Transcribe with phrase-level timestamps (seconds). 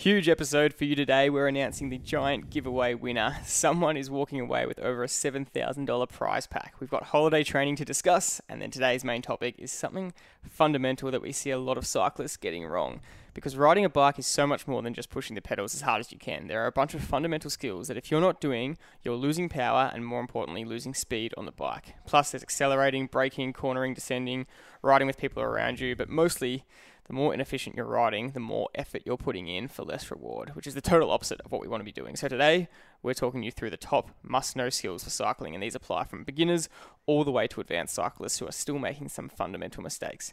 [0.00, 1.28] Huge episode for you today.
[1.28, 3.36] We're announcing the giant giveaway winner.
[3.44, 6.76] Someone is walking away with over a $7,000 prize pack.
[6.80, 10.14] We've got holiday training to discuss, and then today's main topic is something
[10.48, 13.02] fundamental that we see a lot of cyclists getting wrong.
[13.34, 16.00] Because riding a bike is so much more than just pushing the pedals as hard
[16.00, 16.46] as you can.
[16.46, 19.90] There are a bunch of fundamental skills that if you're not doing, you're losing power
[19.92, 21.94] and more importantly, losing speed on the bike.
[22.06, 24.46] Plus, there's accelerating, braking, cornering, descending,
[24.80, 26.64] riding with people around you, but mostly
[27.10, 30.64] the more inefficient you're riding, the more effort you're putting in for less reward, which
[30.64, 32.14] is the total opposite of what we want to be doing.
[32.14, 32.68] So today,
[33.02, 36.68] we're talking you through the top must-know skills for cycling, and these apply from beginners
[37.06, 40.32] all the way to advanced cyclists who are still making some fundamental mistakes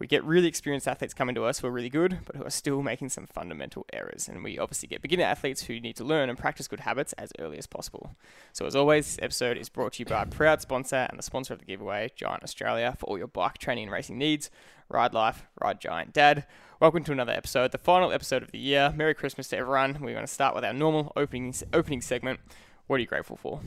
[0.00, 2.50] we get really experienced athletes coming to us who are really good, but who are
[2.50, 4.28] still making some fundamental errors.
[4.28, 7.32] And we obviously get beginner athletes who need to learn and practice good habits as
[7.38, 8.14] early as possible.
[8.54, 11.52] So, as always, this episode is brought to you by proud sponsor and the sponsor
[11.52, 14.50] of the giveaway, Giant Australia, for all your bike training and racing needs.
[14.88, 16.14] Ride Life, Ride Giant.
[16.14, 16.46] Dad,
[16.80, 18.92] welcome to another episode, the final episode of the year.
[18.96, 19.98] Merry Christmas to everyone.
[20.00, 22.40] We're going to start with our normal opening opening segment.
[22.86, 23.60] What are you grateful for?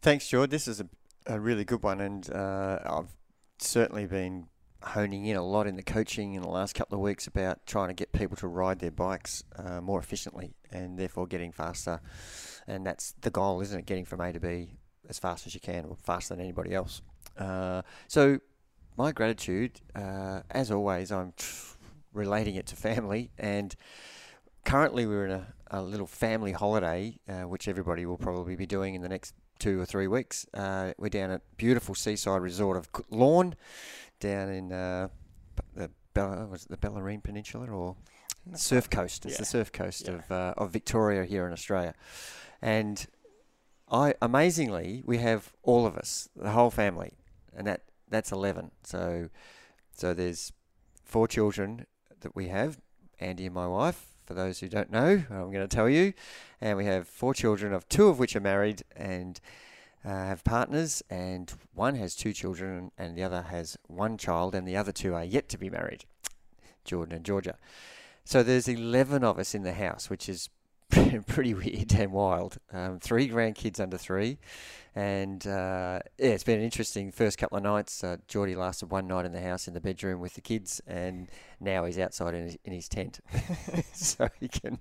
[0.00, 0.50] Thanks, George.
[0.50, 0.88] This is a,
[1.26, 3.16] a really good one, and uh, I've
[3.58, 4.46] certainly been
[4.86, 7.88] honing in a lot in the coaching in the last couple of weeks about trying
[7.88, 12.00] to get people to ride their bikes uh, more efficiently and therefore getting faster.
[12.66, 13.86] And that's the goal, isn't it?
[13.86, 17.02] Getting from A to B as fast as you can or faster than anybody else.
[17.38, 18.38] Uh, so,
[18.96, 21.34] my gratitude, uh, as always, I'm
[22.12, 23.30] relating it to family.
[23.38, 23.74] And
[24.64, 28.94] currently, we're in a, a little family holiday, uh, which everybody will probably be doing
[28.94, 30.46] in the next two or three weeks.
[30.54, 33.54] Uh, we're down at beautiful seaside resort of Lorne
[34.20, 35.08] down in uh,
[35.74, 37.96] the Bella, was it the Bellarine Peninsula or
[38.54, 39.26] Surf Coast?
[39.26, 39.38] It's yeah.
[39.38, 40.14] the Surf Coast yeah.
[40.14, 41.94] of uh, of Victoria here in Australia,
[42.62, 43.06] and
[43.90, 47.12] I amazingly we have all of us, the whole family,
[47.54, 48.70] and that that's eleven.
[48.82, 49.28] So
[49.92, 50.52] so there's
[51.04, 51.86] four children
[52.20, 52.80] that we have,
[53.20, 54.15] Andy and my wife.
[54.26, 56.12] For those who don't know, I'm going to tell you,
[56.60, 59.40] and we have four children, of two of which are married, and
[60.04, 64.66] uh, have partners, and one has two children, and the other has one child, and
[64.66, 66.04] the other two are yet to be married,
[66.84, 67.56] Jordan and Georgia.
[68.24, 70.48] So there's 11 of us in the house, which is
[71.26, 72.58] pretty weird and wild.
[72.72, 74.38] Um, three grandkids under three,
[74.96, 78.02] and uh, yeah, it's been an interesting first couple of nights.
[78.02, 81.28] Uh, Geordie lasted one night in the house in the bedroom with the kids, and
[81.60, 83.20] now he's outside in his, in his tent,
[83.92, 84.78] so he can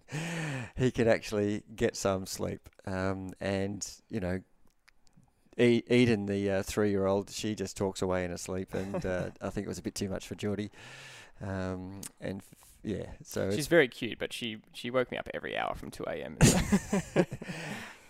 [0.78, 2.70] he can actually get some sleep.
[2.86, 4.40] Um, and you know,
[5.58, 9.66] Eden, the uh, three-year-old, she just talks away in her sleep, and uh, I think
[9.66, 10.72] it was a bit too much for Geordie.
[11.42, 12.56] Um, and f-
[12.86, 16.06] yeah, so she's very cute, but she she woke me up every hour from two
[16.08, 16.38] a.m.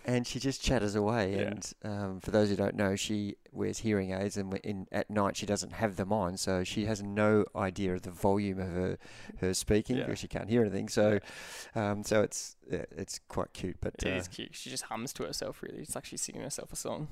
[0.06, 1.34] and she just chatters away.
[1.34, 1.40] Yeah.
[1.40, 5.36] And um, for those who don't know, she wears hearing aids, and in at night
[5.36, 8.98] she doesn't have them on, so she has no idea of the volume of her
[9.40, 10.04] her speaking yeah.
[10.04, 10.88] because she can't hear anything.
[10.88, 11.18] So,
[11.74, 13.76] um, so it's yeah, it's quite cute.
[13.80, 14.54] But it uh, is cute.
[14.54, 15.60] She just hums to herself.
[15.62, 17.08] Really, it's like she's singing herself a song.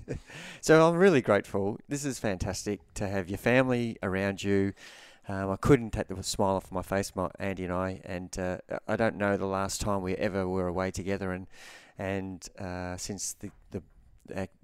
[0.60, 1.78] so I'm really grateful.
[1.88, 4.72] This is fantastic to have your family around you.
[5.26, 8.58] Um, I couldn't take the smile off my face, my Andy and I, and uh,
[8.86, 11.46] I don't know the last time we ever were away together, and
[11.98, 13.82] and uh, since the, the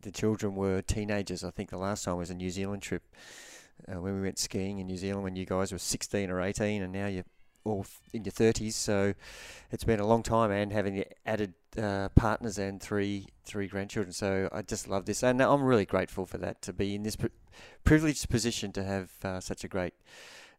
[0.01, 3.03] the children were teenagers, I think the last time was a New Zealand trip
[3.89, 6.83] uh, when we went skiing in New Zealand when you guys were 16 or 18,
[6.83, 7.25] and now you're
[7.65, 8.73] all in your 30s.
[8.73, 9.15] So
[9.71, 14.13] it's been a long time, and having added uh, partners and three three grandchildren.
[14.13, 17.17] So I just love this, and I'm really grateful for that to be in this
[17.85, 19.95] privileged position to have uh, such a great.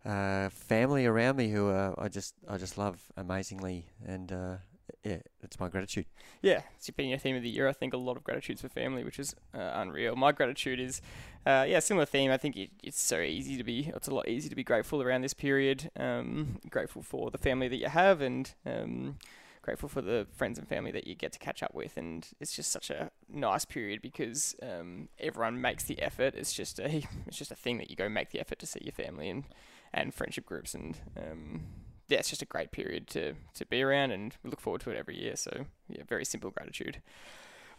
[0.04, 4.56] Uh, family around me who I just I just love amazingly and uh,
[5.04, 6.06] yeah, it's my gratitude.
[6.42, 7.68] Yeah, it's been a theme of the year.
[7.68, 10.16] I think a lot of gratitudes for family, which is uh, unreal.
[10.16, 11.02] My gratitude is,
[11.46, 12.32] uh, yeah, similar theme.
[12.32, 13.92] I think it, it's so easy to be.
[13.96, 15.92] It's a lot easier to be grateful around this period.
[15.98, 19.18] Um, grateful for the family that you have, and um,
[19.62, 21.98] grateful for the friends and family that you get to catch up with.
[21.98, 26.36] And it's just such a nice period because um, everyone makes the effort.
[26.36, 28.82] It's just a, it's just a thing that you go make the effort to see
[28.84, 29.46] your family and
[29.94, 31.64] and friendship groups and um,
[32.12, 34.92] yeah, it's just a great period to, to be around, and we look forward to
[34.92, 35.36] it every year.
[35.36, 37.02] So, yeah, very simple gratitude.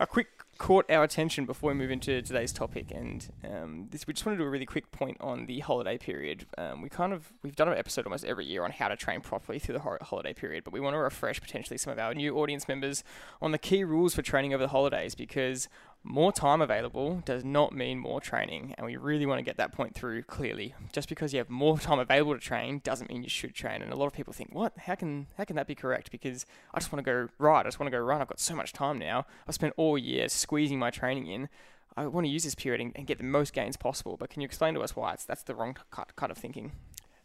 [0.01, 4.15] A quick caught our attention before we move into today's topic, and um, this we
[4.15, 6.47] just want to do a really quick point on the holiday period.
[6.57, 9.21] Um, we kind of we've done an episode almost every year on how to train
[9.21, 12.37] properly through the holiday period, but we want to refresh potentially some of our new
[12.39, 13.05] audience members
[13.41, 15.69] on the key rules for training over the holidays because
[16.05, 19.73] more time available does not mean more training, and we really want to get that
[19.73, 20.75] point through clearly.
[20.93, 23.83] Just because you have more time available to train doesn't mean you should train.
[23.83, 24.77] And a lot of people think, "What?
[24.79, 26.45] How can how can that be correct?" Because
[26.75, 28.21] I just want to go ride, I just want to go run.
[28.21, 29.27] I've got so much time now.
[29.47, 31.49] I've spent all year squeezing my training in.
[31.97, 34.17] I want to use this period and, and get the most gains possible.
[34.17, 36.73] But can you explain to us why it's that's the wrong kind of thinking?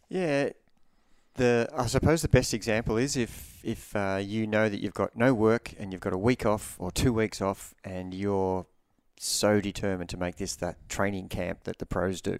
[0.08, 0.50] Yeah,
[1.38, 5.16] the I suppose the best example is if if uh, you know that you've got
[5.16, 8.66] no work and you've got a week off or two weeks off and you're
[9.18, 12.38] so determined to make this that training camp that the pros do,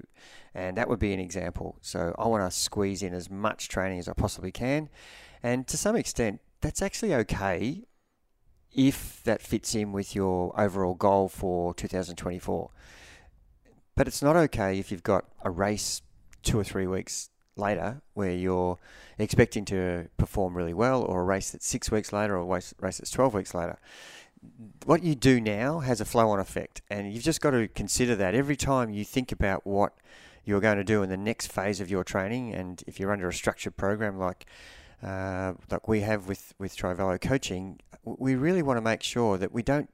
[0.55, 1.79] and that would be an example.
[1.81, 4.91] So I want to squeeze in as much training as I possibly can,
[5.43, 7.85] and to some extent that's actually okay
[8.75, 12.71] if that fits in with your overall goal for 2024.
[13.97, 16.03] But it's not okay if you've got a race
[16.43, 18.79] two or three weeks later where you're
[19.19, 22.75] expecting to perform really well, or a race that's six weeks later, or a race,
[22.81, 23.79] that's 12 weeks later.
[24.85, 28.15] What you do now has a flow on effect, and you've just got to consider
[28.17, 29.95] that every time you think about what
[30.45, 32.55] you're going to do in the next phase of your training.
[32.55, 34.47] And if you're under a structured program like
[35.03, 39.53] uh, like we have with with Trivelo coaching, we really want to make sure that
[39.53, 39.91] we don't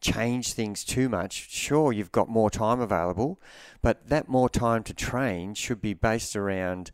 [0.00, 1.50] change things too much.
[1.50, 3.40] Sure, you've got more time available,
[3.82, 6.90] but that more time to train should be based around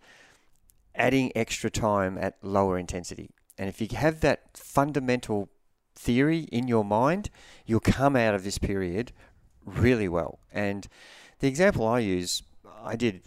[0.95, 3.31] adding extra time at lower intensity.
[3.59, 5.49] And if you have that fundamental
[5.95, 7.31] theory in your mind,
[7.67, 9.13] you'll come out of this period
[9.65, 10.39] really well.
[10.53, 10.89] And
[11.41, 12.43] the example I use,
[12.83, 13.23] I did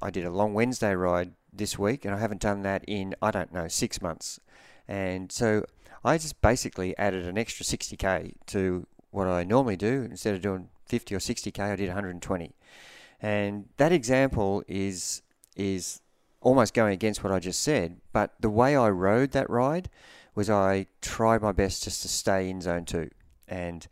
[0.00, 3.30] I did a long Wednesday ride this week and I haven't done that in I
[3.30, 4.38] don't know, 6 months.
[4.86, 5.64] And so
[6.04, 10.06] I just basically added an extra 60k to what I normally do.
[10.10, 12.54] Instead of doing 50 or 60k, I did 120.
[13.20, 15.22] And that example is
[15.56, 16.00] is
[16.40, 18.00] almost going against what I just said.
[18.12, 19.88] But the way I rode that ride
[20.34, 23.08] was I tried my best just to stay in zone two,
[23.48, 23.86] and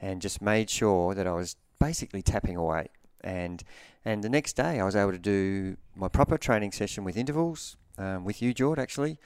[0.00, 2.88] and just made sure that I was basically tapping away.
[3.20, 3.62] And
[4.04, 7.76] and the next day I was able to do my proper training session with intervals
[7.98, 9.18] um, with you, George, actually,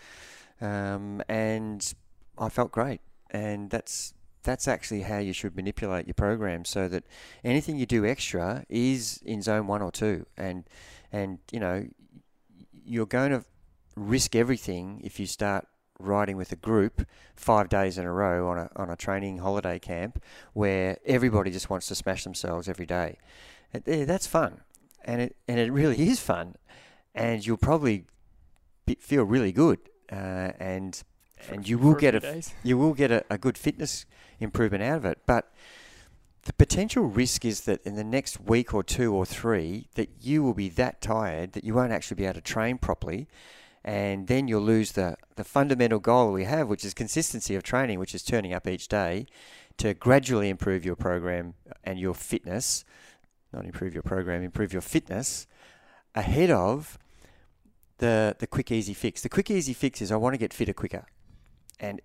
[0.61, 1.95] um, and
[2.37, 3.01] I felt great.
[3.31, 4.13] And that's
[4.47, 7.05] that's actually how you should manipulate your program so that
[7.45, 10.65] anything you do extra is in zone one or two and
[11.13, 11.87] and you know
[12.85, 13.45] you're going to
[13.97, 15.67] risk everything if you start
[15.99, 19.79] riding with a group five days in a row on a, on a training holiday
[19.79, 20.23] camp
[20.53, 23.19] where everybody just wants to smash themselves every day.
[23.87, 24.61] Yeah, that's fun.
[25.05, 26.57] And it, and it really is fun.
[27.15, 28.05] And you'll probably
[29.01, 29.79] feel really good.
[30.11, 31.03] Uh, and
[31.51, 32.55] and you will get a, days.
[32.63, 34.07] you will get a, a good fitness
[34.41, 35.19] improvement out of it.
[35.27, 35.53] But
[36.45, 40.43] the potential risk is that in the next week or two or three, that you
[40.43, 43.27] will be that tired that you won't actually be able to train properly,
[43.85, 47.99] and then you'll lose the the fundamental goal we have, which is consistency of training,
[47.99, 49.27] which is turning up each day
[49.79, 51.55] to gradually improve your program
[51.85, 52.85] and your fitness,
[53.53, 55.47] not improve your program, improve your fitness
[56.15, 56.97] ahead of
[57.99, 59.21] the the quick easy fix.
[59.21, 61.07] The quick easy fix is I want to get fitter quicker
[61.81, 62.01] and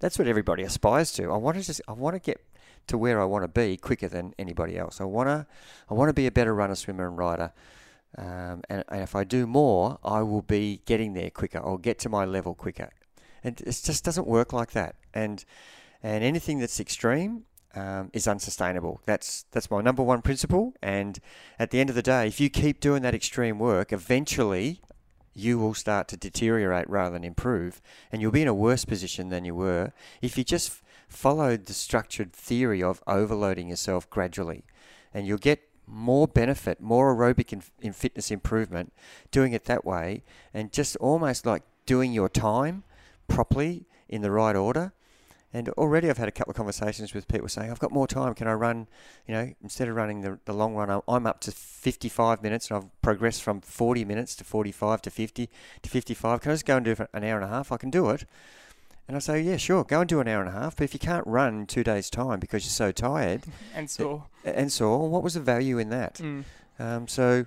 [0.00, 1.30] that's what everybody aspires to.
[1.30, 2.40] I want to just I want to get
[2.86, 5.00] to where I want to be quicker than anybody else.
[5.00, 5.46] I want to
[5.88, 7.52] I want to be a better runner, swimmer, and rider.
[8.16, 11.58] Um, and, and if I do more, I will be getting there quicker.
[11.58, 12.90] I'll get to my level quicker.
[13.42, 14.96] And it just doesn't work like that.
[15.12, 15.44] And
[16.02, 17.44] and anything that's extreme
[17.74, 19.00] um, is unsustainable.
[19.06, 20.74] That's that's my number one principle.
[20.82, 21.18] And
[21.58, 24.80] at the end of the day, if you keep doing that extreme work, eventually
[25.34, 29.28] you will start to deteriorate rather than improve, and you'll be in a worse position
[29.28, 29.92] than you were
[30.22, 34.64] if you just followed the structured theory of overloading yourself gradually.
[35.12, 38.92] And you'll get more benefit, more aerobic in, in fitness improvement
[39.30, 42.84] doing it that way, and just almost like doing your time
[43.28, 44.92] properly in the right order
[45.54, 48.34] and already I've had a couple of conversations with people saying, I've got more time.
[48.34, 48.88] Can I run,
[49.24, 52.78] you know, instead of running the, the long run, I'm up to 55 minutes and
[52.78, 55.48] I've progressed from 40 minutes to 45 to 50
[55.82, 56.40] to 55.
[56.40, 57.70] Can I just go and do an hour and a half?
[57.70, 58.24] I can do it.
[59.06, 60.74] And I say, yeah, sure, go and do an hour and a half.
[60.74, 63.42] But if you can't run in two days' time because you're so tired
[63.76, 66.14] and sore, and sore, what was the value in that?
[66.14, 66.44] Mm.
[66.80, 67.46] Um, so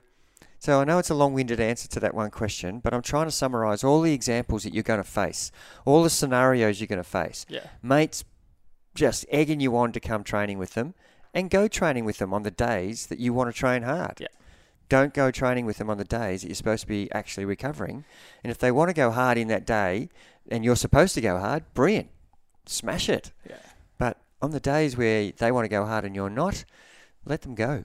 [0.60, 3.32] so I know it's a long-winded answer to that one question, but I'm trying to
[3.32, 5.52] summarize all the examples that you're going to face,
[5.86, 7.46] all the scenarios you're going to face.
[7.48, 7.68] Yeah.
[7.82, 8.24] Mates
[8.96, 10.96] just egging you on to come training with them
[11.34, 14.20] and go training with them on the days that you want to train hard.
[14.20, 14.28] Yeah.
[14.90, 18.06] Don't go training with them on the days that you're supposed to be actually recovering.
[18.44, 20.10] And if they want to go hard in that day
[20.50, 22.10] and you're supposed to go hard, brilliant.
[22.66, 23.32] Smash it.
[23.48, 23.58] Yeah.
[23.98, 26.64] But on the days where they want to go hard and you're not,
[27.26, 27.84] let them go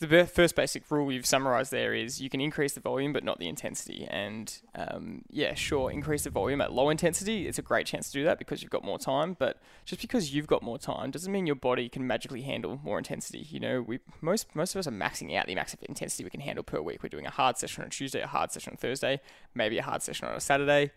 [0.00, 3.38] the first basic rule you've summarized there is you can increase the volume but not
[3.38, 4.06] the intensity.
[4.10, 7.46] And um, yeah, sure, increase the volume at low intensity.
[7.46, 9.36] It's a great chance to do that because you've got more time.
[9.38, 12.96] But just because you've got more time doesn't mean your body can magically handle more
[12.96, 13.46] intensity.
[13.50, 16.30] You know, we most most of us are maxing out the max of intensity we
[16.30, 17.02] can handle per week.
[17.02, 19.20] We're doing a hard session on Tuesday, a hard session on Thursday,
[19.54, 20.92] maybe a hard session on a Saturday.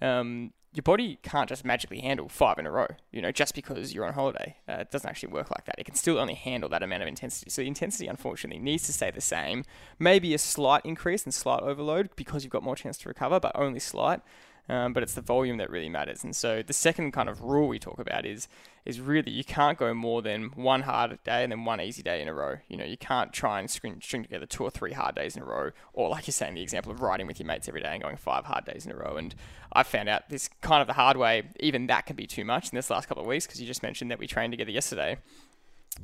[0.00, 3.94] Um, your body can't just magically handle five in a row, you know, just because
[3.94, 4.56] you're on holiday.
[4.68, 5.76] Uh, it doesn't actually work like that.
[5.78, 7.50] It can still only handle that amount of intensity.
[7.50, 9.64] So the intensity, unfortunately, needs to stay the same.
[9.98, 13.52] Maybe a slight increase and slight overload because you've got more chance to recover, but
[13.54, 14.20] only slight
[14.68, 16.24] um, but it's the volume that really matters.
[16.24, 18.48] And so the second kind of rule we talk about is
[18.84, 22.22] is really you can't go more than one hard day and then one easy day
[22.22, 22.56] in a row.
[22.68, 25.42] You know, you can't try and string, string together two or three hard days in
[25.42, 27.88] a row, or like you're saying, the example of riding with your mates every day
[27.88, 29.16] and going five hard days in a row.
[29.16, 29.34] And
[29.72, 32.70] I found out this kind of the hard way, even that can be too much
[32.70, 35.18] in this last couple of weeks because you just mentioned that we trained together yesterday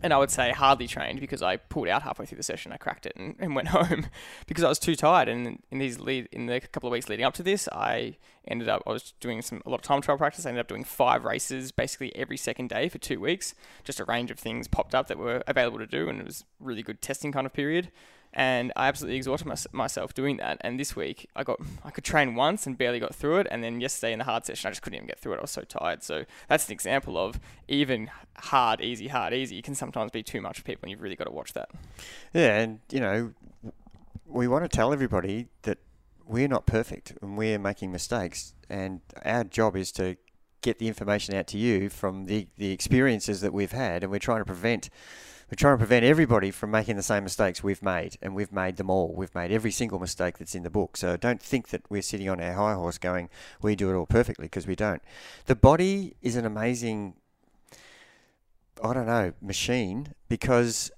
[0.03, 2.73] and I would say hardly trained because I pulled out halfway through the session.
[2.73, 4.07] I cracked it and, and went home
[4.47, 5.29] because I was too tired.
[5.29, 8.17] And in these lead, in the couple of weeks leading up to this, I
[8.49, 10.47] ended up I was doing some a lot of time trial practice.
[10.47, 13.55] I ended up doing five races basically every second day for two weeks.
[13.85, 16.45] Just a range of things popped up that were available to do, and it was
[16.59, 17.91] really good testing kind of period
[18.35, 20.59] and I absolutely exhausted my, myself doing that.
[20.63, 23.63] And this week, I got I could train once and barely got through it, and
[23.63, 25.39] then yesterday in the hard session, I just couldn't even get through it.
[25.39, 26.03] I was so tired.
[26.03, 30.59] So that's an example of even hard, easy, hard, easy can sometimes be too much
[30.59, 31.71] for people, and you've really got to watch that.
[32.33, 33.33] Yeah, and you know,
[34.27, 35.79] we want to tell everybody that
[36.27, 40.17] we're not perfect and we're making mistakes, and our job is to
[40.63, 44.19] get the information out to you from the the experiences that we've had, and we're
[44.19, 44.89] trying to prevent
[45.53, 48.79] we're trying to prevent everybody from making the same mistakes we've made, and we've made
[48.79, 49.13] them all.
[49.15, 50.97] We've made every single mistake that's in the book.
[50.97, 53.29] So don't think that we're sitting on our high horse going,
[53.61, 55.03] we do it all perfectly, because we don't.
[55.45, 57.17] The body is an amazing,
[58.83, 60.91] I don't know, machine because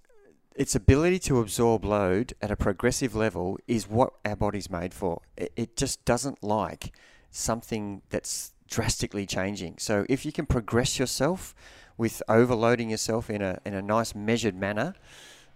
[0.55, 5.21] its ability to absorb load at a progressive level is what our body's made for.
[5.37, 6.93] It just doesn't like
[7.33, 9.79] something that's drastically changing.
[9.79, 11.57] So if you can progress yourself
[11.97, 14.95] with overloading yourself in a in a nice measured manner.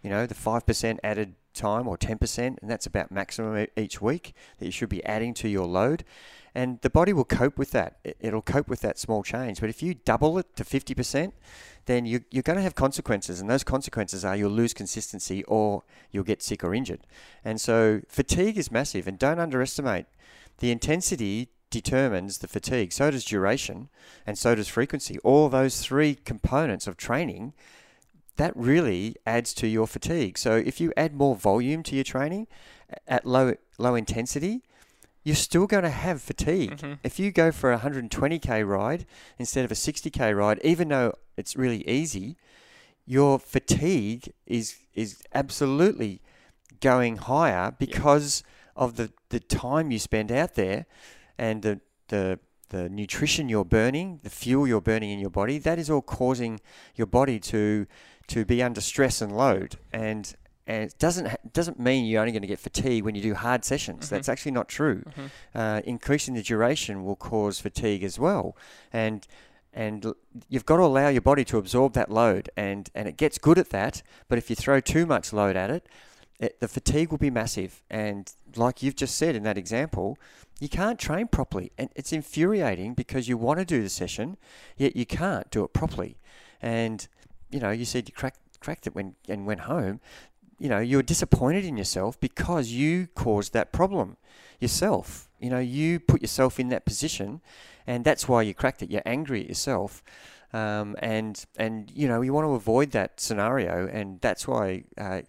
[0.03, 4.01] You know, the five percent added time or ten percent, and that's about maximum each
[4.01, 6.05] week that you should be adding to your load.
[6.55, 7.99] And the body will cope with that.
[8.21, 9.61] It'll cope with that small change.
[9.61, 11.33] But if you double it to 50%,
[11.87, 13.41] then you, you're going to have consequences.
[13.41, 17.07] And those consequences are you'll lose consistency or you'll get sick or injured.
[17.45, 19.07] And so fatigue is massive.
[19.07, 20.07] And don't underestimate
[20.59, 22.93] the intensity determines the fatigue.
[22.93, 23.89] So does duration,
[24.27, 25.19] and so does frequency.
[25.21, 27.53] All those three components of training,
[28.37, 30.39] that really adds to your fatigue.
[30.39, 32.47] So if you add more volume to your training
[33.07, 34.63] at low low intensity,
[35.25, 36.79] you're still going to have fatigue.
[36.79, 36.93] Mm-hmm.
[37.03, 39.05] If you go for a 120k ride
[39.39, 42.37] instead of a 60k ride, even though it's really easy,
[43.05, 46.21] your fatigue is is absolutely
[46.81, 48.83] going higher because yeah.
[48.85, 50.87] of the, the time you spend out there
[51.39, 52.39] and the, the
[52.71, 56.61] the nutrition you're burning, the fuel you're burning in your body, that is all causing
[56.95, 57.87] your body to
[58.29, 59.77] to be under stress and load.
[59.93, 60.35] And
[60.67, 63.65] and it doesn't doesn't mean you're only going to get fatigue when you do hard
[63.65, 64.07] sessions.
[64.07, 64.15] Mm-hmm.
[64.15, 65.03] That's actually not true.
[65.03, 65.27] Mm-hmm.
[65.59, 68.57] Uh, increasing the duration will cause fatigue as well,
[68.93, 69.27] and
[69.73, 70.13] and
[70.49, 73.59] you've got to allow your body to absorb that load, and and it gets good
[73.59, 74.03] at that.
[74.29, 75.89] But if you throw too much load at it,
[76.39, 77.83] it the fatigue will be massive.
[77.89, 80.19] And like you've just said in that example,
[80.61, 81.73] you can't train properly.
[81.79, 84.37] And it's infuriating because you want to do the session,
[84.77, 86.17] yet you can't do it properly.
[86.61, 87.07] And,
[87.51, 90.01] you know, you said you cracked, cracked it when, and went home.
[90.59, 94.17] You know, you're disappointed in yourself because you caused that problem
[94.59, 95.29] yourself.
[95.39, 97.41] You know, you put yourself in that position,
[97.87, 98.91] and that's why you cracked it.
[98.91, 100.03] You're angry at yourself.
[100.53, 105.21] Um, and and you know you want to avoid that scenario, and that's why uh,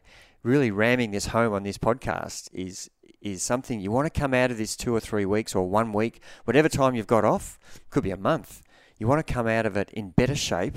[0.44, 2.90] really ramming this home on this podcast is
[3.22, 5.94] is something you want to come out of this two or three weeks or one
[5.94, 7.60] week, whatever time you've got off,
[7.90, 8.62] could be a month.
[8.98, 10.76] You want to come out of it in better shape,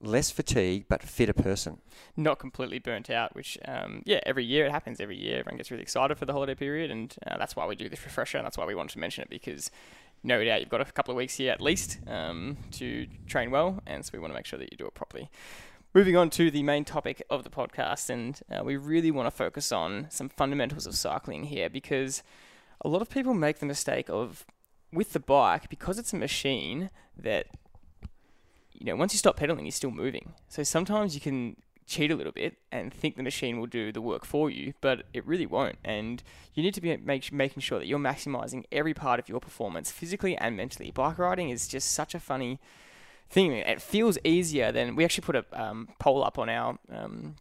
[0.00, 1.78] less fatigue, but fitter person.
[2.16, 5.38] Not completely burnt out, which, um, yeah, every year it happens every year.
[5.38, 8.04] Everyone gets really excited for the holiday period, and uh, that's why we do this
[8.04, 9.70] refresher, and that's why we wanted to mention it because
[10.22, 13.82] no doubt you've got a couple of weeks here at least um, to train well,
[13.86, 15.30] and so we want to make sure that you do it properly.
[15.96, 19.30] Moving on to the main topic of the podcast, and uh, we really want to
[19.30, 22.22] focus on some fundamentals of cycling here because
[22.82, 24.44] a lot of people make the mistake of
[24.92, 27.46] with the bike because it's a machine that
[28.74, 30.34] you know once you stop pedaling you're still moving.
[30.50, 34.02] So sometimes you can cheat a little bit and think the machine will do the
[34.02, 35.78] work for you but it really won't.
[35.82, 36.22] And
[36.52, 39.90] you need to be make, making sure that you're maximizing every part of your performance
[39.90, 40.90] physically and mentally.
[40.90, 42.60] Bike riding is just such a funny
[43.30, 43.52] thing.
[43.52, 47.36] It feels easier than we actually put a um, poll up on our um,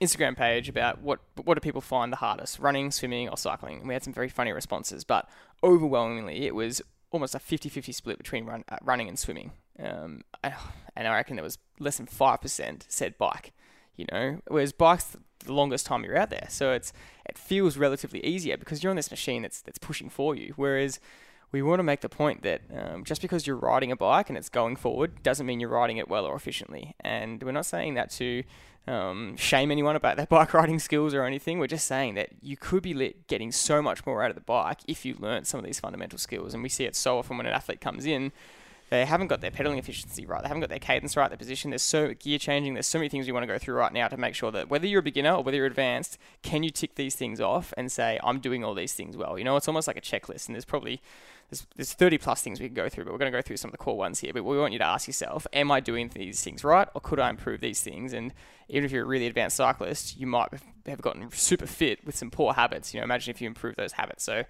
[0.00, 3.80] Instagram page about what what do people find the hardest, running, swimming, or cycling.
[3.80, 5.28] And we had some very funny responses, but
[5.62, 9.52] overwhelmingly it was almost a 50-50 split between run, uh, running and swimming.
[9.78, 13.52] Um, and I reckon there was less than five percent said bike.
[13.96, 16.92] You know, whereas bikes the longest time you're out there, so it's
[17.26, 20.54] it feels relatively easier because you're on this machine that's that's pushing for you.
[20.56, 21.00] Whereas
[21.52, 24.38] we want to make the point that um, just because you're riding a bike and
[24.38, 26.94] it's going forward doesn't mean you're riding it well or efficiently.
[27.00, 28.44] And we're not saying that to
[28.86, 31.58] um, shame anyone about their bike riding skills or anything.
[31.58, 34.78] We're just saying that you could be getting so much more out of the bike
[34.86, 36.54] if you learn some of these fundamental skills.
[36.54, 38.32] And we see it so often when an athlete comes in
[38.90, 40.42] they haven't got their pedaling efficiency right.
[40.42, 41.70] They haven't got their cadence right, their position.
[41.70, 42.74] There's so gear changing.
[42.74, 44.68] There's so many things we want to go through right now to make sure that
[44.68, 47.90] whether you're a beginner or whether you're advanced, can you tick these things off and
[47.90, 49.38] say, I'm doing all these things well?
[49.38, 51.00] You know, it's almost like a checklist, and there's probably
[51.50, 53.56] there's, there's 30 plus things we can go through, but we're going to go through
[53.56, 54.32] some of the core ones here.
[54.32, 57.18] But we want you to ask yourself, am I doing these things right, or could
[57.18, 58.12] I improve these things?
[58.12, 58.32] And
[58.68, 60.48] even if you're a really advanced cyclist, you might
[60.86, 62.94] have gotten super fit with some poor habits.
[62.94, 64.24] You know, imagine if you improve those habits.
[64.24, 64.44] So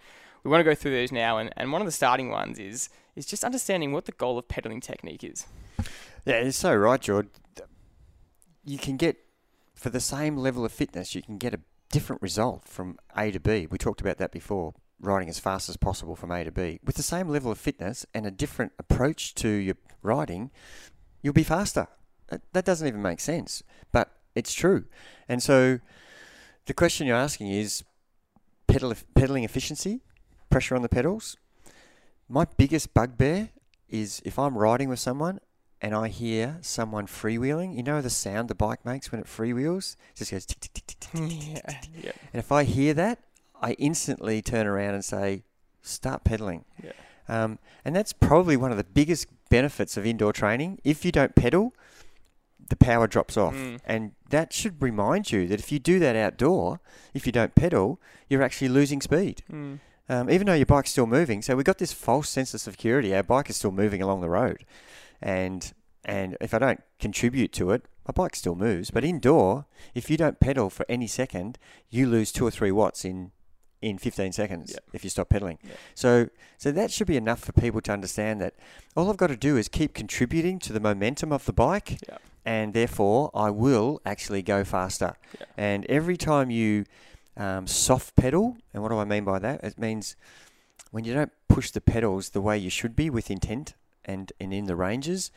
[0.44, 2.90] we want to go through those now, and, and one of the starting ones is
[3.16, 5.46] is just understanding what the goal of pedaling technique is.
[6.24, 7.26] Yeah, it's so right, George.
[8.64, 9.16] You can get
[9.74, 13.40] for the same level of fitness, you can get a different result from A to
[13.40, 13.66] B.
[13.70, 16.78] We talked about that before, riding as fast as possible from A to B.
[16.84, 20.50] With the same level of fitness and a different approach to your riding,
[21.22, 21.88] you'll be faster.
[22.30, 24.84] Uh, that doesn't even make sense, but it's true.
[25.28, 25.80] And so
[26.66, 27.82] the question you're asking is
[28.66, 30.00] pedal, pedaling efficiency
[30.50, 31.36] pressure on the pedals.
[32.28, 33.50] My biggest bugbear
[33.88, 35.40] is if I'm riding with someone
[35.80, 39.96] and I hear someone freewheeling, you know the sound the bike makes when it freewheels?
[40.14, 42.14] It just goes tick, tick, tick, tick, tick, tick, tick.
[42.32, 43.18] And if I hear that,
[43.60, 45.44] I instantly turn around and say,
[45.82, 46.64] start pedaling.
[46.82, 46.92] Yeah.
[47.28, 50.80] Um, and that's probably one of the biggest benefits of indoor training.
[50.84, 51.74] If you don't pedal,
[52.68, 53.54] the power drops off.
[53.54, 53.80] Mm.
[53.84, 56.80] And that should remind you that if you do that outdoor,
[57.14, 59.42] if you don't pedal, you're actually losing speed.
[59.50, 61.40] Mm um, even though your bike's still moving.
[61.40, 63.14] So we've got this false sense of security.
[63.14, 64.66] Our bike is still moving along the road,
[65.22, 65.72] and
[66.04, 68.90] and if I don't contribute to it, my bike still moves.
[68.90, 71.58] But indoor, if you don't pedal for any second,
[71.90, 73.30] you lose two or three watts in
[73.82, 74.84] in 15 seconds yep.
[74.92, 75.58] if you stop pedaling.
[75.62, 75.78] Yep.
[75.94, 78.54] So so that should be enough for people to understand that
[78.96, 82.20] all I've got to do is keep contributing to the momentum of the bike yep.
[82.44, 85.14] and therefore I will actually go faster.
[85.56, 86.84] And every time you
[87.40, 88.56] um, soft pedal.
[88.72, 89.64] And what do I mean by that?
[89.64, 90.14] It means
[90.90, 93.74] when you don't push the pedals the way you should be with intent
[94.04, 95.30] and, and in the ranges.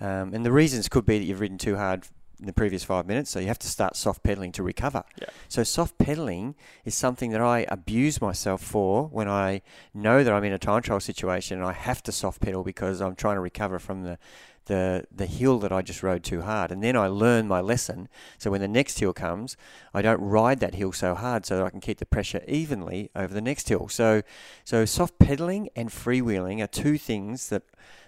[0.00, 2.06] Um, and the reasons could be that you've ridden too hard
[2.40, 5.04] in the previous five minutes, so you have to start soft pedaling to recover.
[5.20, 5.28] Yeah.
[5.48, 10.44] So soft pedaling is something that I abuse myself for when I know that I'm
[10.44, 13.40] in a time trial situation and I have to soft pedal because I'm trying to
[13.40, 14.18] recover from the
[14.66, 18.08] the the hill that I just rode too hard, and then I learn my lesson.
[18.38, 19.56] So when the next hill comes,
[19.92, 23.10] I don't ride that hill so hard, so that I can keep the pressure evenly
[23.16, 23.88] over the next hill.
[23.88, 24.22] So
[24.64, 27.64] so soft pedaling and freewheeling are two things that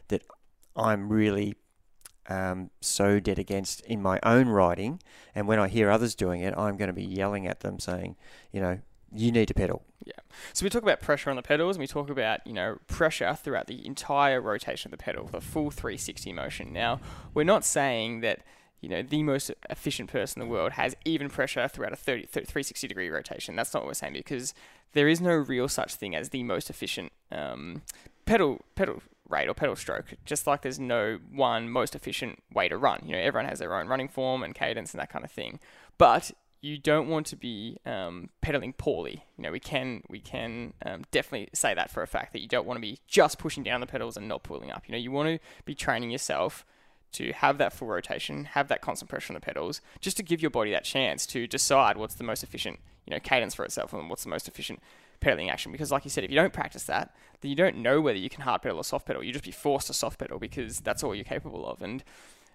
[0.09, 0.23] that
[0.77, 1.57] I'm really
[2.29, 5.01] um, so dead against in my own riding.
[5.35, 8.17] And when I hear others doing it, I'm going to be yelling at them, saying,
[8.53, 8.79] you know,
[9.15, 9.83] you need to pedal.
[10.05, 10.15] Yeah.
[10.53, 13.35] So we talk about pressure on the pedals and we talk about, you know, pressure
[13.35, 16.73] throughout the entire rotation of the pedal, the full 360 motion.
[16.73, 17.01] Now,
[17.35, 18.41] we're not saying that,
[18.81, 22.27] you know, the most efficient person in the world has even pressure throughout a 30,
[22.27, 23.55] 360 degree rotation.
[23.55, 24.55] That's not what we're saying because
[24.93, 27.83] there is no real such thing as the most efficient um,
[28.25, 30.14] pedal pedal rate or pedal stroke.
[30.25, 33.01] Just like there's no one most efficient way to run.
[33.05, 35.59] You know, everyone has their own running form and cadence and that kind of thing.
[35.99, 39.25] But you don't want to be um, pedaling poorly.
[39.37, 42.49] You know, we can we can um, definitely say that for a fact that you
[42.49, 44.85] don't want to be just pushing down the pedals and not pulling up.
[44.87, 46.64] You know, you want to be training yourself
[47.12, 50.40] to have that full rotation, have that constant pressure on the pedals, just to give
[50.40, 53.92] your body that chance to decide what's the most efficient, you know, cadence for itself
[53.92, 54.81] and what's the most efficient
[55.23, 55.73] pedaling action.
[55.73, 58.29] Because, like you said, if you don't practice that, then you don't know whether you
[58.29, 59.23] can hard pedal or soft pedal.
[59.23, 61.81] You just be forced to soft pedal because that's all you're capable of.
[61.81, 62.05] And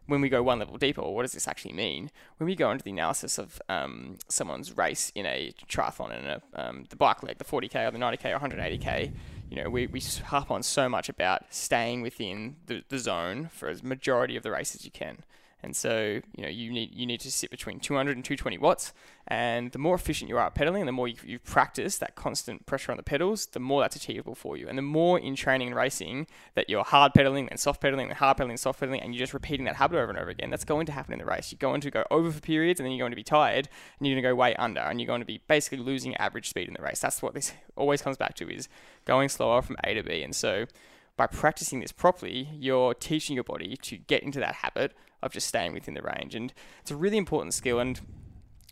[0.08, 2.12] when we go one level deeper, what does this actually mean?
[2.38, 6.86] When we go into the analysis of um, someone's race in a triathlon and um,
[6.90, 9.12] the bike leg, the 40k or the 90k or 180k,
[9.50, 13.70] you know, we, we harp on so much about staying within the, the zone for
[13.70, 15.24] as majority of the race as you can.
[15.64, 18.94] And so, you know, you need you need to sit between 200 and 220 watts.
[19.30, 22.66] And the more efficient you are at pedaling, the more you, you practice that constant
[22.66, 24.70] pressure on the pedals, the more that's achievable for you.
[24.70, 28.18] And the more in training and racing that you're hard pedaling and soft pedaling and
[28.18, 30.50] hard pedaling and soft pedaling, and you're just repeating that habit over and over again,
[30.50, 31.52] that's going to happen in the race.
[31.52, 33.68] You're going to go over for periods, and then you're going to be tired,
[33.98, 36.48] and you're going to go way under, and you're going to be basically losing average
[36.48, 37.00] speed in the race.
[37.00, 38.70] That's what this always comes back to: is
[39.04, 40.24] going slower from A to B.
[40.24, 40.68] And so,
[41.18, 45.48] by practicing this properly, you're teaching your body to get into that habit of just
[45.48, 46.36] staying within the range.
[46.36, 47.80] And it's a really important skill.
[47.80, 48.00] And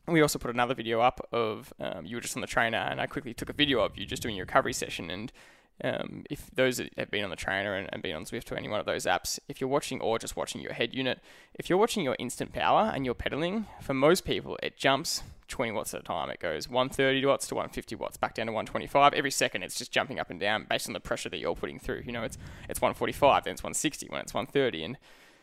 [0.08, 3.02] we also put another video up of um, you were just on the trainer, and
[3.02, 5.10] I quickly took a video of you just doing your recovery session.
[5.10, 5.34] And
[5.84, 8.56] um, if those that have been on the trainer and, and been on Zwift or
[8.56, 11.20] any one of those apps, if you're watching or just watching your head unit,
[11.54, 15.72] if you're watching your instant power and you're pedaling, for most people it jumps 20
[15.74, 16.30] watts at a time.
[16.30, 19.14] It goes 130 watts to 150 watts, back down to 125.
[19.14, 21.80] Every second it's just jumping up and down based on the pressure that you're putting
[21.80, 22.04] through.
[22.06, 22.38] You know, it's
[22.70, 24.98] it's 145, then it's 160, when it's 130, and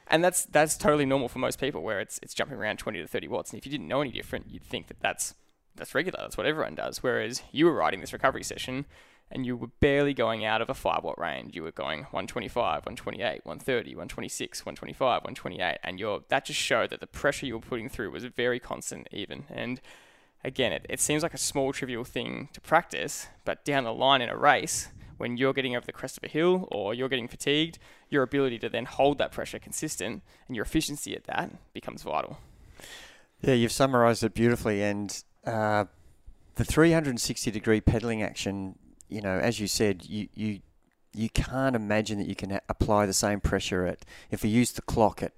[0.09, 3.07] and that's that's totally normal for most people where it's it's jumping around 20 to
[3.07, 3.51] 30 watts.
[3.51, 5.35] And if you didn't know any different, you'd think that that's
[5.75, 6.19] that's regular.
[6.21, 7.03] That's what everyone does.
[7.03, 8.87] Whereas you were riding this recovery session
[9.33, 11.55] and you were barely going out of a 5 watt range.
[11.55, 17.07] You were going 125, 128, 130, 126, 125, 128 and that just showed that the
[17.07, 19.45] pressure you were putting through was very constant even.
[19.49, 19.81] And
[20.45, 24.23] again, it, it seems like a small trivial thing to practice, but down the line
[24.23, 27.29] in a race, when you're getting over the crest of a hill or you're getting
[27.29, 27.79] fatigued,
[28.11, 32.39] your ability to then hold that pressure consistent and your efficiency at that becomes vital.
[33.41, 35.87] Yeah, you've summarised it beautifully, and uh,
[36.55, 38.79] the 360 degree pedaling action.
[39.13, 40.61] You know, as you said, you you
[41.15, 44.83] you can't imagine that you can apply the same pressure at if we use the
[44.83, 45.33] clock at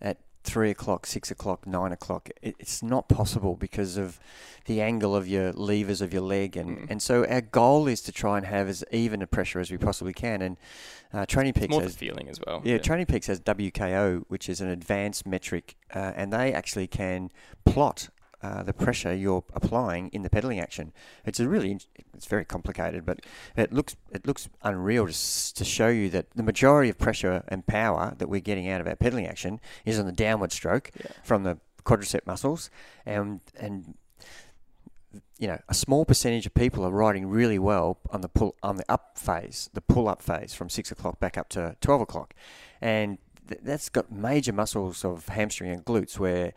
[0.00, 2.30] at three o'clock, six o'clock, nine o'clock.
[2.40, 4.18] It, it's not possible because of
[4.64, 6.90] the angle of your levers of your leg, and, mm.
[6.90, 9.78] and so our goal is to try and have as even a pressure as we
[9.78, 10.40] possibly can.
[10.42, 10.56] And
[11.12, 12.62] uh, Training Peaks more has feeling as well.
[12.64, 16.86] Yeah, yeah, Training Peaks has WKO, which is an advanced metric, uh, and they actually
[16.86, 17.30] can
[17.64, 18.08] plot
[18.42, 20.92] uh, the pressure you're applying in the pedaling action.
[21.24, 21.78] It's a really
[22.14, 23.20] it's very complicated, but
[23.56, 27.66] it looks it looks unreal to, to show you that the majority of pressure and
[27.66, 31.10] power that we're getting out of our pedaling action is on the downward stroke yeah.
[31.24, 32.70] from the quadricep muscles,
[33.04, 33.94] and and
[35.38, 38.76] you know a small percentage of people are riding really well on the pull on
[38.76, 42.34] the up phase, the pull up phase from six o'clock back up to twelve o'clock,
[42.80, 43.18] and
[43.62, 46.52] that's got major muscles of hamstring and glutes where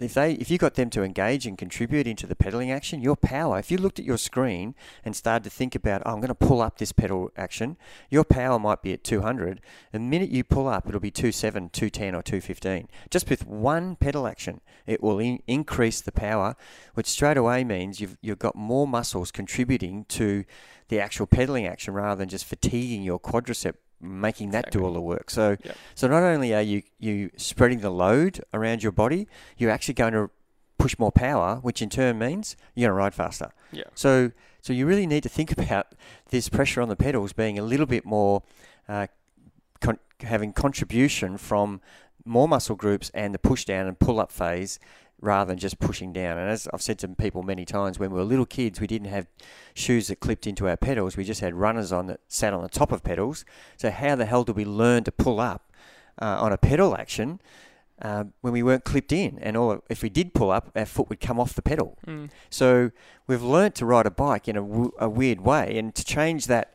[0.00, 3.14] if they if you got them to engage and contribute into the pedaling action, your
[3.14, 6.28] power, if you looked at your screen and started to think about, oh, I'm going
[6.28, 7.76] to pull up this pedal action,
[8.10, 9.60] your power might be at 200.
[9.92, 12.88] The minute you pull up, it'll be 27, 210 or 215.
[13.08, 16.56] Just with one pedal action, it will in- increase the power,
[16.94, 20.44] which straight away means you've you've got more muscles contributing to
[20.88, 24.80] the actual pedaling action rather than just fatiguing your quadricep making that exactly.
[24.80, 25.30] do all the work.
[25.30, 25.76] So, yep.
[25.94, 29.26] so not only are you you spreading the load around your body,
[29.56, 30.30] you're actually going to
[30.78, 33.52] push more power, which in turn means you're going to ride faster.
[33.72, 33.84] Yeah.
[33.94, 35.94] So, so you really need to think about
[36.28, 38.42] this pressure on the pedals being a little bit more,
[38.88, 39.06] uh,
[39.80, 41.80] con- having contribution from
[42.24, 44.78] more muscle groups and the push down and pull up phase
[45.24, 46.38] rather than just pushing down.
[46.38, 49.08] And as I've said to people many times, when we were little kids, we didn't
[49.08, 49.26] have
[49.74, 51.16] shoes that clipped into our pedals.
[51.16, 53.44] We just had runners on that sat on the top of pedals.
[53.76, 55.72] So how the hell did we learn to pull up
[56.20, 57.40] uh, on a pedal action
[58.02, 59.38] uh, when we weren't clipped in?
[59.40, 61.98] And all if we did pull up, our foot would come off the pedal.
[62.06, 62.30] Mm.
[62.50, 62.90] So
[63.26, 66.46] we've learned to ride a bike in a, w- a weird way, and to change
[66.46, 66.74] that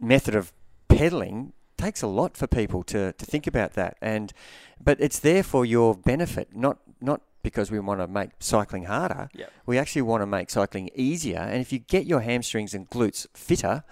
[0.00, 0.52] method of
[0.88, 4.32] pedaling takes a lot for people to, to think about that and
[4.82, 9.28] but it's there for your benefit not not because we want to make cycling harder.
[9.34, 9.52] Yep.
[9.66, 11.38] We actually want to make cycling easier.
[11.38, 13.84] And if you get your hamstrings and glutes fitter,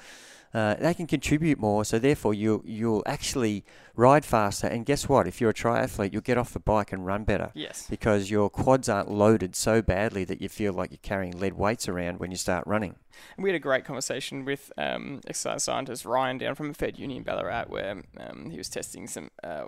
[0.55, 1.85] uh, they can contribute more.
[1.85, 4.67] So therefore, you you'll actually ride faster.
[4.67, 5.29] And guess what?
[5.29, 7.53] If you're a triathlete, you'll get off the bike and run better.
[7.55, 7.87] Yes.
[7.88, 11.88] Because your quads aren't loaded so badly that you feel like you're carrying lead weights
[11.88, 12.97] around when you start running.
[13.37, 17.19] And we had a great conversation with um, exercise scientist Ryan down from Fed Uni
[17.19, 19.31] in Ballarat, where um, he was testing some.
[19.45, 19.67] Uh,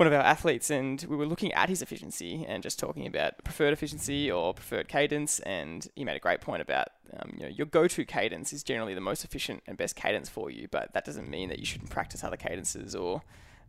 [0.00, 3.44] one of our athletes, and we were looking at his efficiency and just talking about
[3.44, 5.40] preferred efficiency or preferred cadence.
[5.40, 8.94] And he made a great point about um, you know your go-to cadence is generally
[8.94, 11.90] the most efficient and best cadence for you, but that doesn't mean that you shouldn't
[11.90, 13.20] practice other cadences or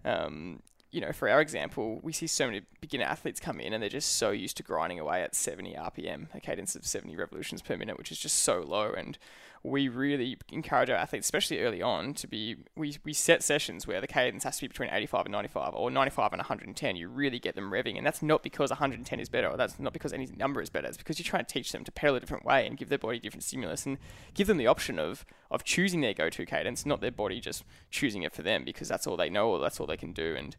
[0.06, 3.84] um, you know, for our example, we see so many beginner athletes come in and
[3.84, 7.62] they're just so used to grinding away at 70 RPM, a cadence of 70 revolutions
[7.62, 8.94] per minute, which is just so low.
[8.94, 9.18] And
[9.64, 14.02] we really encourage our athletes, especially early on, to be we, we set sessions where
[14.02, 16.96] the cadence has to be between 85 and 95 or 95 and 110.
[16.96, 19.94] You really get them revving, and that's not because 110 is better or that's not
[19.94, 20.88] because any number is better.
[20.88, 22.98] It's because you're trying to teach them to pedal a different way and give their
[22.98, 24.00] body different stimulus and
[24.34, 28.24] give them the option of of choosing their go-to cadence, not their body just choosing
[28.24, 30.36] it for them because that's all they know or that's all they can do.
[30.36, 30.56] And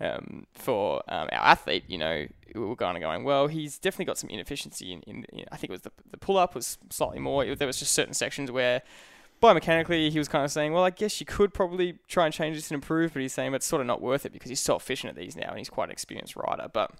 [0.00, 4.06] um, for um, our athlete, you know, we were kind of going, well, he's definitely
[4.06, 7.18] got some inefficiency in, in, I think it was the, the pull up was slightly
[7.18, 7.54] more.
[7.54, 8.82] There was just certain sections where
[9.42, 12.56] biomechanically he was kind of saying, well, I guess you could probably try and change
[12.56, 14.76] this and improve, but he's saying it's sort of not worth it because he's so
[14.76, 16.68] efficient at these now and he's quite an experienced rider.
[16.72, 16.92] But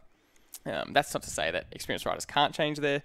[0.67, 3.03] um, that's not to say that experienced riders can't change their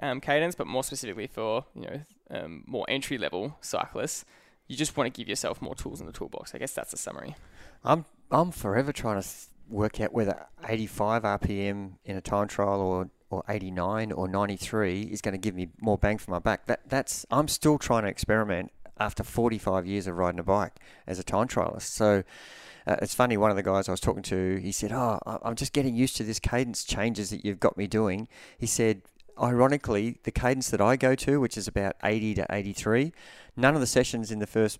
[0.00, 2.00] um, cadence, but more specifically for you know
[2.30, 4.24] um, more entry level cyclists,
[4.66, 6.54] you just want to give yourself more tools in the toolbox.
[6.54, 7.36] I guess that's the summary.
[7.84, 9.28] I'm I'm forever trying to
[9.68, 15.22] work out whether 85 RPM in a time trial or or 89 or 93 is
[15.22, 16.66] going to give me more bang for my buck.
[16.66, 20.74] That that's I'm still trying to experiment after 45 years of riding a bike
[21.06, 21.82] as a time trialist.
[21.82, 22.24] So
[22.86, 23.36] uh, it's funny.
[23.36, 26.16] One of the guys I was talking to, he said, "Oh, I'm just getting used
[26.16, 29.02] to this cadence changes that you've got me doing." He said,
[29.40, 33.12] ironically, the cadence that I go to, which is about 80 to 83,
[33.56, 34.78] none of the sessions in the first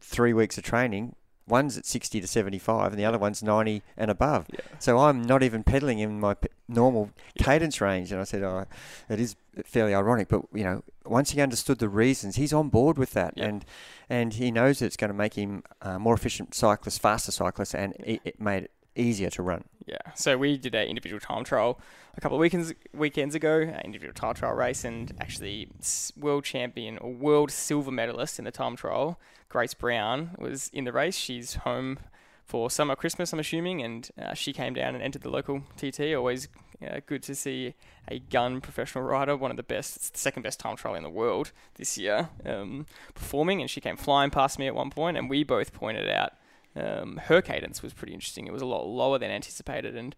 [0.00, 1.14] three weeks of training
[1.48, 4.46] one's at 60 to 75 and the other one's 90 and above.
[4.52, 4.60] Yeah.
[4.78, 6.36] So I'm not even pedaling in my
[6.68, 8.12] normal cadence range.
[8.12, 8.66] And I said, oh,
[9.08, 12.98] it is fairly ironic, but you know, once he understood the reasons, he's on board
[12.98, 13.46] with that, Yeah.
[13.46, 13.64] and
[14.10, 17.94] and he knows it's going to make him a more efficient cyclist, faster cyclist, and
[17.98, 19.64] it, it made it easier to run.
[19.86, 19.96] Yeah.
[20.14, 21.80] So we did an individual time trial
[22.16, 25.70] a couple of weekends weekends ago, an individual time trial race, and actually
[26.16, 30.92] world champion or world silver medalist in the time trial, Grace Brown, was in the
[30.92, 31.16] race.
[31.16, 31.98] She's home
[32.44, 36.14] for summer Christmas, I'm assuming, and uh, she came down and entered the local TT.
[36.14, 36.48] Always
[36.82, 37.74] uh, good to see
[38.08, 41.52] a gun professional rider, one of the best, second best time trial in the world
[41.74, 45.44] this year, um, performing, and she came flying past me at one point, and we
[45.44, 46.32] both pointed out
[46.78, 48.46] um, her cadence was pretty interesting.
[48.46, 50.14] It was a lot lower than anticipated, and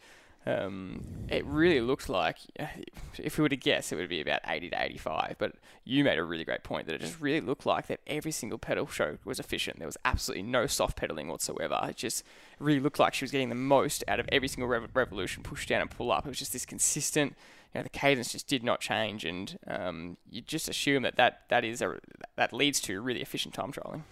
[0.46, 2.37] um, it really looked like,
[3.18, 5.37] if we were to guess, it would be about 80 to 85.
[5.38, 8.33] But you made a really great point that it just really looked like that every
[8.33, 9.79] single pedal stroke was efficient.
[9.79, 11.79] There was absolutely no soft pedaling whatsoever.
[11.88, 12.25] It just
[12.59, 15.66] really looked like she was getting the most out of every single rev- revolution, push
[15.66, 16.27] down and pull up.
[16.27, 17.35] It was just this consistent.
[17.75, 21.42] You know, the cadence just did not change, and um, you just assume that that,
[21.51, 21.99] that is a,
[22.35, 24.03] that leads to really efficient time trialing.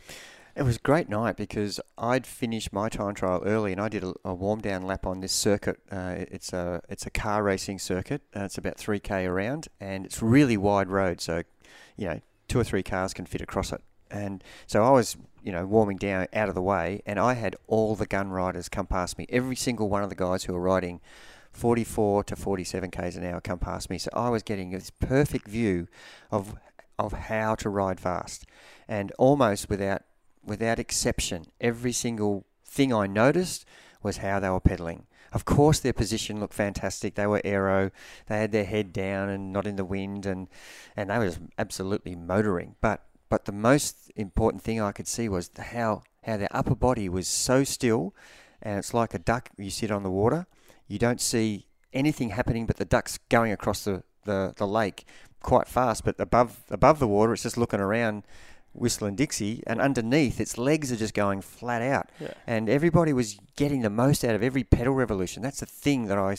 [0.58, 4.02] It was a great night because I'd finished my time trial early and I did
[4.02, 5.78] a, a warm down lap on this circuit.
[5.88, 8.22] Uh, it's a it's a car racing circuit.
[8.34, 11.44] It's about three k around and it's really wide road, so
[11.96, 13.80] you know two or three cars can fit across it.
[14.10, 17.54] And so I was you know warming down out of the way, and I had
[17.68, 19.26] all the gun riders come past me.
[19.28, 21.00] Every single one of the guys who were riding
[21.52, 23.98] 44 to 47 k's an hour come past me.
[23.98, 25.86] So I was getting this perfect view
[26.32, 26.56] of
[26.98, 28.44] of how to ride fast,
[28.88, 30.02] and almost without
[30.48, 33.64] without exception, every single thing I noticed
[34.02, 35.06] was how they were pedaling.
[35.32, 37.14] Of course, their position looked fantastic.
[37.14, 37.90] They were aero.
[38.26, 40.48] They had their head down and not in the wind, and
[40.96, 42.76] and they was absolutely motoring.
[42.80, 47.08] But but the most important thing I could see was how how their upper body
[47.08, 48.14] was so still,
[48.62, 49.50] and it's like a duck.
[49.58, 50.46] You sit on the water,
[50.86, 55.06] you don't see anything happening, but the duck's going across the, the, the lake
[55.40, 56.04] quite fast.
[56.04, 58.24] But above above the water, it's just looking around
[58.80, 62.10] whistling Dixie, and underneath its legs are just going flat out.
[62.20, 62.34] Yeah.
[62.46, 65.42] And everybody was getting the most out of every pedal revolution.
[65.42, 66.36] That's the thing that I,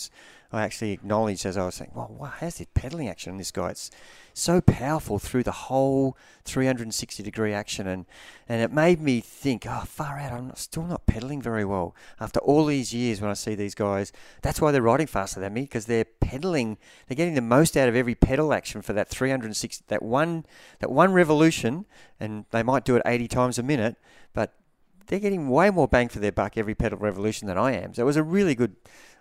[0.52, 3.52] I actually acknowledged as I was saying, well, wow, how's this pedaling action on this
[3.52, 3.70] guy?
[3.70, 3.92] It's
[4.34, 7.86] so powerful through the whole 360 degree action.
[7.86, 8.08] And,
[8.48, 11.96] and it made me think, oh, far out, I'm not, still not pedaling very well.
[12.20, 15.54] After all these years when I see these guys, that's why they're riding faster than
[15.54, 19.08] me because they're pedaling, they're getting the most out of every pedal action for that
[19.08, 20.46] 360, that one,
[20.80, 21.86] that one revolution.
[22.20, 23.98] And they might do it 80 times a minute,
[24.34, 24.54] but
[25.10, 27.94] they're getting way more bang for their buck every pedal revolution than I am.
[27.94, 28.76] So it was a really good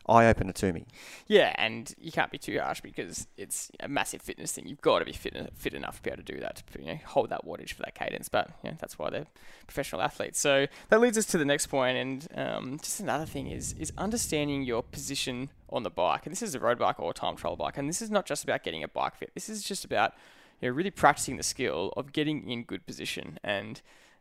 [0.09, 0.87] eye opener to me.
[1.27, 4.67] Yeah, and you can't be too harsh because it's a massive fitness thing.
[4.67, 6.87] You've got to be fit, fit enough to be able to do that, to you
[6.87, 8.29] know, hold that wattage for that cadence.
[8.29, 9.27] But that's why they're
[9.67, 10.41] professional athletes.
[10.41, 13.93] So that leads us to the next point, and um, just another thing is is
[13.99, 16.25] understanding your position on the bike.
[16.25, 18.27] And this is a road bike or a time trial bike, and this is not
[18.27, 19.33] just about getting a bike fit.
[19.35, 20.15] This is just about
[20.61, 23.81] you know, really practicing the skill of getting in good position and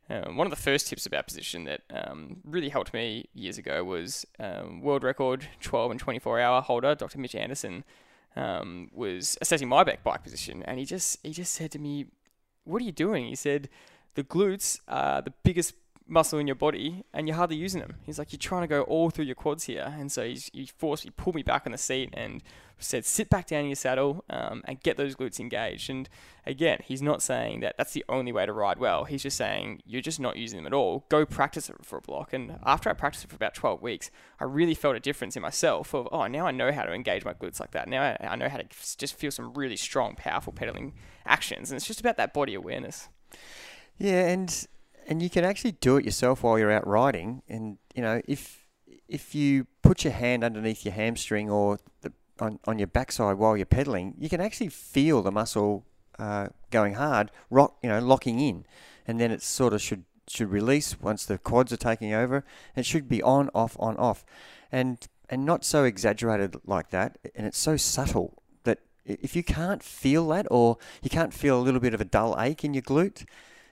[0.09, 3.83] um, one of the first tips about position that um, really helped me years ago
[3.83, 7.19] was um, world record 12 and 24 hour holder Dr.
[7.19, 7.83] Mitch Anderson
[8.37, 12.05] um, was assessing my back bike position, and he just he just said to me,
[12.63, 13.67] "What are you doing?" He said,
[14.13, 15.73] "The glutes are the biggest
[16.07, 18.83] muscle in your body, and you're hardly using them." He's like, "You're trying to go
[18.83, 21.71] all through your quads here," and so he's, he forced he pulled me back on
[21.71, 22.43] the seat and
[22.79, 26.09] said, "Sit back down in your saddle um, and get those glutes engaged." And
[26.45, 29.03] again, he's not saying that that's the only way to ride well.
[29.03, 31.05] He's just saying you're just not using them at all.
[31.09, 32.33] Go practice it for a block.
[32.33, 35.41] And after I practiced it for about 12 weeks, I really felt a difference in
[35.41, 37.87] myself of, oh, now I know how to engage my glutes like that.
[37.87, 38.65] Now I, I know how to
[38.97, 40.93] just feel some really strong, powerful pedaling
[41.25, 41.69] actions.
[41.69, 43.09] And it's just about that body awareness.
[43.97, 44.67] Yeah, and
[45.07, 47.41] and you can actually do it yourself while you're out riding.
[47.47, 48.65] And you know, if
[49.07, 53.55] if you put your hand underneath your hamstring or the, on on your backside while
[53.55, 55.85] you're pedaling, you can actually feel the muscle
[56.19, 58.65] uh, going hard, rock, you know, locking in,
[59.07, 62.43] and then it sort of should should release once the quads are taking over.
[62.75, 64.25] It should be on, off, on, off,
[64.71, 67.17] and and not so exaggerated like that.
[67.35, 71.63] And it's so subtle that if you can't feel that, or you can't feel a
[71.63, 73.25] little bit of a dull ache in your glute,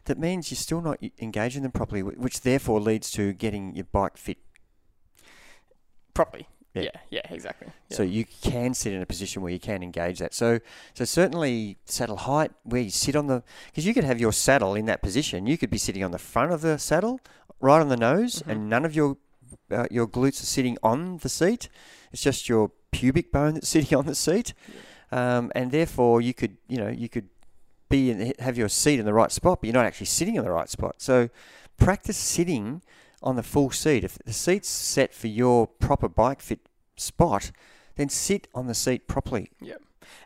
[0.05, 4.17] that means you're still not engaging them properly, which therefore leads to getting your bike
[4.17, 4.37] fit.
[6.13, 6.47] properly.
[6.73, 6.81] Yeah.
[6.83, 7.67] Yeah, yeah, exactly.
[7.89, 7.97] Yeah.
[7.97, 10.33] So you can sit in a position where you can engage that.
[10.33, 10.59] So,
[10.93, 14.75] so certainly saddle height, where you sit on the, because you could have your saddle
[14.75, 15.45] in that position.
[15.47, 17.21] You could be sitting on the front of the saddle,
[17.61, 18.51] right on the nose, Mhm.
[18.51, 19.17] and none of your
[19.71, 21.69] uh, your glutes are sitting on the seat.
[22.11, 24.53] It's just your pubic bone that's sitting on the seat,
[25.11, 27.29] um, and therefore you could, you know, you could
[27.95, 30.43] be in, have your seat in the right spot, but you're not actually sitting in
[30.43, 30.95] the right spot.
[30.97, 31.29] So,
[31.77, 32.81] practice sitting
[33.21, 34.03] on the full seat.
[34.03, 36.59] If the seat's set for your proper bike fit
[36.95, 37.51] spot,
[37.95, 39.51] then sit on the seat properly.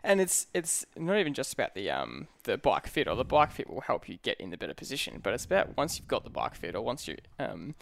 [0.04, 3.50] and it's it's not even just about the um the bike fit or the bike
[3.50, 6.24] fit will help you get in the better position, but it's about once you've got
[6.24, 7.74] the bike fit or once you um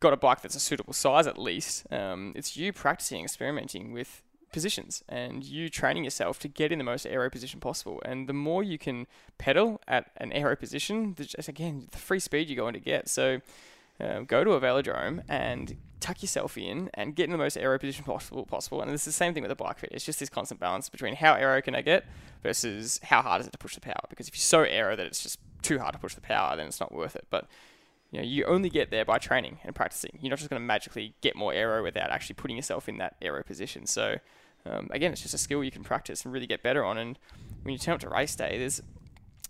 [0.00, 4.22] got a bike that's a suitable size at least, um it's you practicing, experimenting with
[4.52, 8.02] positions and you training yourself to get in the most aero position possible.
[8.04, 9.06] And the more you can
[9.38, 13.08] pedal at an aero position, the, just again the free speed you're going to get.
[13.08, 13.40] So
[14.00, 17.78] um, go to a velodrome and tuck yourself in and get in the most aero
[17.78, 18.80] position possible possible.
[18.80, 19.90] And it's the same thing with a bike fit.
[19.92, 22.04] It's just this constant balance between how aero can I get
[22.42, 24.02] versus how hard is it to push the power.
[24.08, 26.66] Because if you're so aero that it's just too hard to push the power, then
[26.66, 27.26] it's not worth it.
[27.30, 27.46] But
[28.10, 30.18] you know, you only get there by training and practicing.
[30.20, 33.16] You're not just going to magically get more aero without actually putting yourself in that
[33.22, 33.86] aero position.
[33.86, 34.16] So
[34.66, 36.98] um, again, it's just a skill you can practice and really get better on.
[36.98, 37.18] And
[37.62, 38.82] when you turn up to race day, there's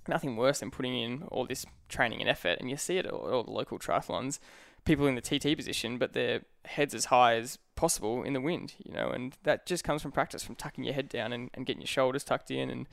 [0.08, 2.58] nothing worse than putting in all this training and effort.
[2.60, 4.38] And you see it at all, the local triathlons,
[4.84, 8.74] people in the TT position, but their heads as high as possible in the wind,
[8.84, 11.66] you know, and that just comes from practice, from tucking your head down and, and
[11.66, 12.70] getting your shoulders tucked in.
[12.70, 12.86] And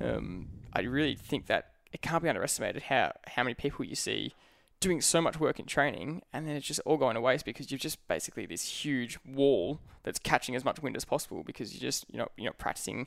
[0.00, 4.34] um, I really think that it can't be underestimated how, how many people you see
[4.80, 7.70] doing so much work in training and then it's just all going to waste because
[7.70, 11.80] you've just basically this huge wall that's catching as much wind as possible because you
[11.80, 13.06] just you know you're not practicing.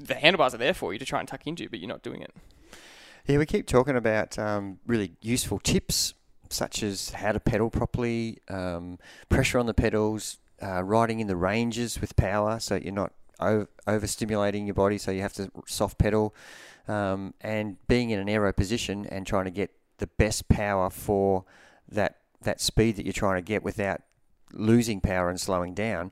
[0.00, 2.22] The handlebars are there for you to try and tuck into but you're not doing
[2.22, 2.34] it.
[3.26, 6.14] Yeah, we keep talking about um, really useful tips
[6.50, 11.36] such as how to pedal properly, um, pressure on the pedals, uh, riding in the
[11.36, 15.98] ranges with power so you're not over, overstimulating your body, so you have to soft
[15.98, 16.34] pedal,
[16.86, 21.44] um, and being in an aero position and trying to get the best power for
[21.88, 24.00] that that speed that you're trying to get without
[24.52, 26.10] losing power and slowing down.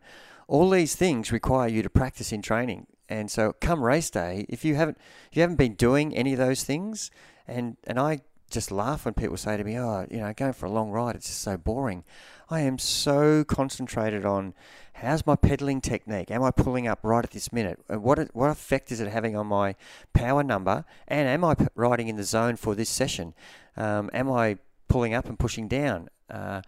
[0.49, 2.87] All these things require you to practice in training.
[3.09, 4.99] And so come race day, if you haven't
[5.31, 7.11] if you haven't been doing any of those things
[7.47, 10.67] and and I just laugh when people say to me, "Oh, you know, going for
[10.67, 12.05] a long ride, it's just so boring."
[12.49, 14.55] I am so concentrated on
[14.95, 16.31] how's my pedaling technique?
[16.31, 17.81] Am I pulling up right at this minute?
[17.89, 19.75] What what effect is it having on my
[20.13, 20.85] power number?
[21.09, 23.35] And am I riding in the zone for this session?
[23.77, 26.09] Um, am I pulling up and pushing down?
[26.31, 26.63] Uh,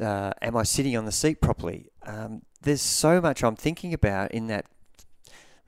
[0.00, 1.90] uh, am I sitting on the seat properly?
[2.04, 4.66] Um, there's so much I'm thinking about in that.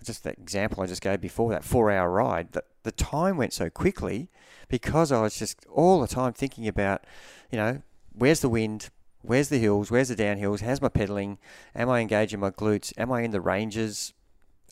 [0.05, 2.53] Just that example I just gave before that four-hour ride.
[2.53, 4.31] That the time went so quickly
[4.69, 7.05] because I was just all the time thinking about,
[7.51, 8.91] you know, where's the wind,
[9.23, 11.39] where's the hills, where's the downhills, how's my pedaling,
[11.75, 14.13] am I engaging my glutes, am I in the ranges,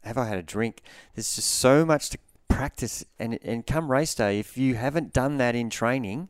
[0.04, 0.82] have I had a drink?
[1.14, 5.36] There's just so much to practice, and and come race day, if you haven't done
[5.38, 6.28] that in training,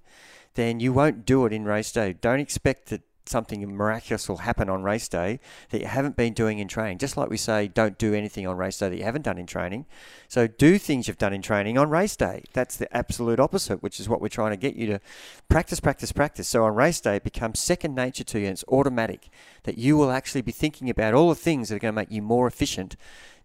[0.54, 2.14] then you won't do it in race day.
[2.14, 6.58] Don't expect that something miraculous will happen on race day that you haven't been doing
[6.58, 6.98] in training.
[6.98, 9.46] Just like we say, don't do anything on race day that you haven't done in
[9.46, 9.86] training.
[10.28, 12.44] So do things you've done in training on race day.
[12.52, 15.00] That's the absolute opposite, which is what we're trying to get you to
[15.48, 16.48] practice, practice, practice.
[16.48, 19.28] So on race day, it becomes second nature to you and it's automatic
[19.64, 22.10] that you will actually be thinking about all the things that are going to make
[22.10, 22.96] you more efficient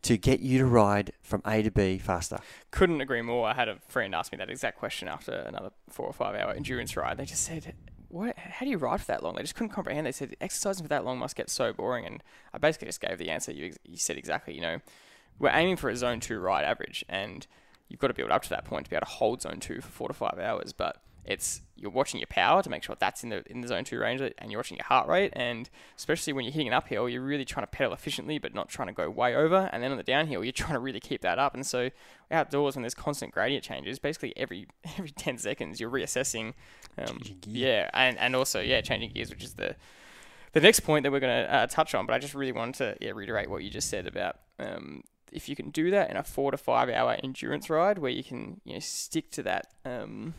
[0.03, 2.39] to get you to ride from A to B faster.
[2.71, 6.07] couldn't agree more I had a friend ask me that exact question after another four
[6.07, 7.75] or five hour endurance ride they just said
[8.11, 9.35] what, how do you ride for that long?
[9.35, 10.05] They just couldn't comprehend.
[10.05, 12.05] They said exercising for that long must get so boring.
[12.05, 13.51] And I basically just gave the answer.
[13.51, 14.79] You, you said exactly, you know,
[15.39, 17.47] we're aiming for a zone two ride average, and
[17.89, 19.81] you've got to build up to that point to be able to hold zone two
[19.81, 20.73] for four to five hours.
[20.73, 23.83] But it's you're watching your power to make sure that's in the in the zone
[23.83, 27.09] two range, and you're watching your heart rate, and especially when you're hitting an uphill,
[27.09, 29.69] you're really trying to pedal efficiently, but not trying to go way over.
[29.71, 31.53] And then on the downhill, you're trying to really keep that up.
[31.53, 31.89] And so
[32.29, 36.53] outdoors, when there's constant gradient changes, basically every every ten seconds, you're reassessing.
[36.97, 39.75] Um, yeah, and and also yeah, changing gears, which is the
[40.53, 42.05] the next point that we're going to uh, touch on.
[42.05, 45.47] But I just really wanted to yeah, reiterate what you just said about um, if
[45.47, 48.61] you can do that in a four to five hour endurance ride, where you can
[48.65, 50.33] you know stick to that um,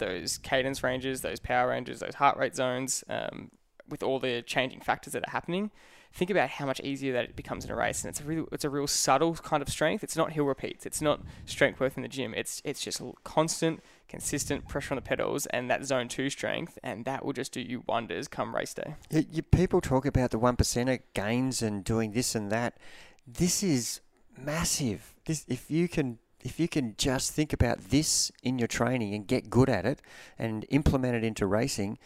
[0.00, 3.52] those cadence ranges, those power ranges, those heart rate zones, um,
[3.88, 5.70] with all the changing factors that are happening.
[6.12, 8.48] Think about how much easier that it becomes in a race, and it's a real,
[8.50, 10.02] it's a real subtle kind of strength.
[10.02, 10.84] It's not hill repeats.
[10.84, 12.34] It's not strength work in the gym.
[12.34, 17.04] It's it's just constant, consistent pressure on the pedals and that zone two strength, and
[17.04, 18.96] that will just do you wonders come race day.
[19.12, 22.76] Y- you, people talk about the one percenter gains and doing this and that.
[23.24, 24.00] This is
[24.36, 25.14] massive.
[25.26, 29.26] This if you can if you can just think about this in your training and
[29.26, 30.00] get good at it
[30.38, 31.98] and implement it into racing,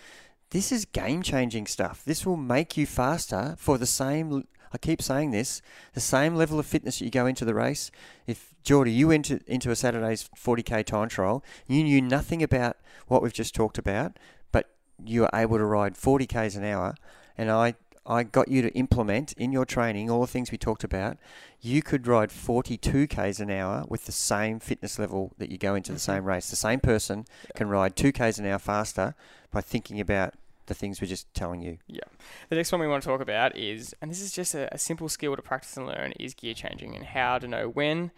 [0.50, 2.04] this is game changing stuff.
[2.04, 4.44] This will make you faster for the same.
[4.72, 5.62] I keep saying this,
[5.94, 7.90] the same level of fitness that you go into the race.
[8.26, 12.76] If Geordie, you went into, into a Saturday's 40k time trial, you knew nothing about
[13.06, 14.18] what we've just talked about,
[14.50, 14.70] but
[15.04, 16.96] you were able to ride 40 k's an hour,
[17.36, 17.74] and I
[18.06, 21.16] I got you to implement in your training all the things we talked about.
[21.60, 25.74] You could ride 42 k's an hour with the same fitness level that you go
[25.74, 26.28] into the same mm-hmm.
[26.28, 26.50] race.
[26.50, 27.24] The same person
[27.54, 29.14] can ride 2 k's an hour faster
[29.50, 30.34] by thinking about
[30.66, 31.78] the things we're just telling you.
[31.86, 32.04] Yeah.
[32.48, 34.78] The next one we want to talk about is, and this is just a, a
[34.78, 38.10] simple skill to practice and learn, is gear changing and how to know when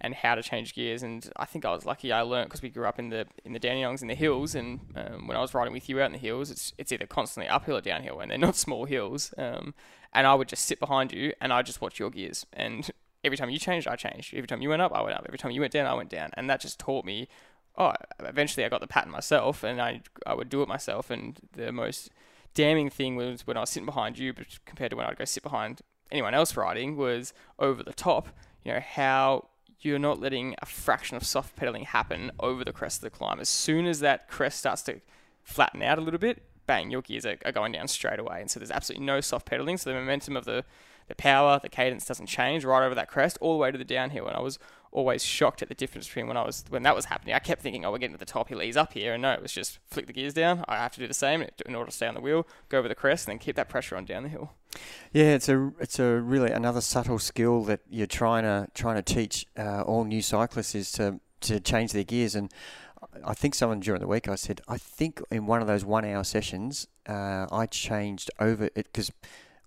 [0.00, 1.02] and how to change gears.
[1.02, 3.52] And I think I was lucky I learned because we grew up in the in
[3.52, 6.12] the Dandenongs in the hills, and um, when I was riding with you out in
[6.12, 9.32] the hills, it's it's either constantly uphill or downhill, and they're not small hills.
[9.38, 9.74] Um,
[10.12, 12.90] and I would just sit behind you and I just watch your gears, and
[13.24, 14.34] every time you changed, I changed.
[14.34, 15.24] Every time you went up, I went up.
[15.26, 17.28] Every time you went down, I went down, and that just taught me.
[17.76, 21.10] Oh, eventually I got the pattern myself, and I I would do it myself.
[21.10, 22.10] And the most
[22.54, 25.24] damning thing was when I was sitting behind you, but compared to when I'd go
[25.24, 25.80] sit behind
[26.10, 28.28] anyone else riding, was over the top.
[28.64, 29.48] You know how
[29.84, 33.40] you're not letting a fraction of soft pedaling happen over the crest of the climb.
[33.40, 35.00] As soon as that crest starts to
[35.42, 38.40] flatten out a little bit, bang, your gears are, are going down straight away.
[38.40, 39.76] And so there's absolutely no soft pedaling.
[39.76, 40.64] So the momentum of the,
[41.08, 43.84] the power, the cadence doesn't change right over that crest all the way to the
[43.84, 44.26] downhill.
[44.26, 44.58] And I was
[44.94, 47.34] always shocked at the difference between when I was when that was happening.
[47.34, 49.42] I kept thinking, oh, we're getting to the top, he'll up here, and no, it
[49.42, 50.64] was just flick the gears down.
[50.66, 52.88] I have to do the same in order to stay on the wheel, go over
[52.88, 54.52] the crest, and then keep that pressure on down the hill.
[55.12, 59.02] Yeah, it's a it's a really another subtle skill that you're trying to trying to
[59.02, 62.50] teach uh, all new cyclists is to to change their gears and.
[63.24, 66.04] I think someone during the week I said I think in one of those one
[66.06, 69.12] hour sessions uh, I changed over it because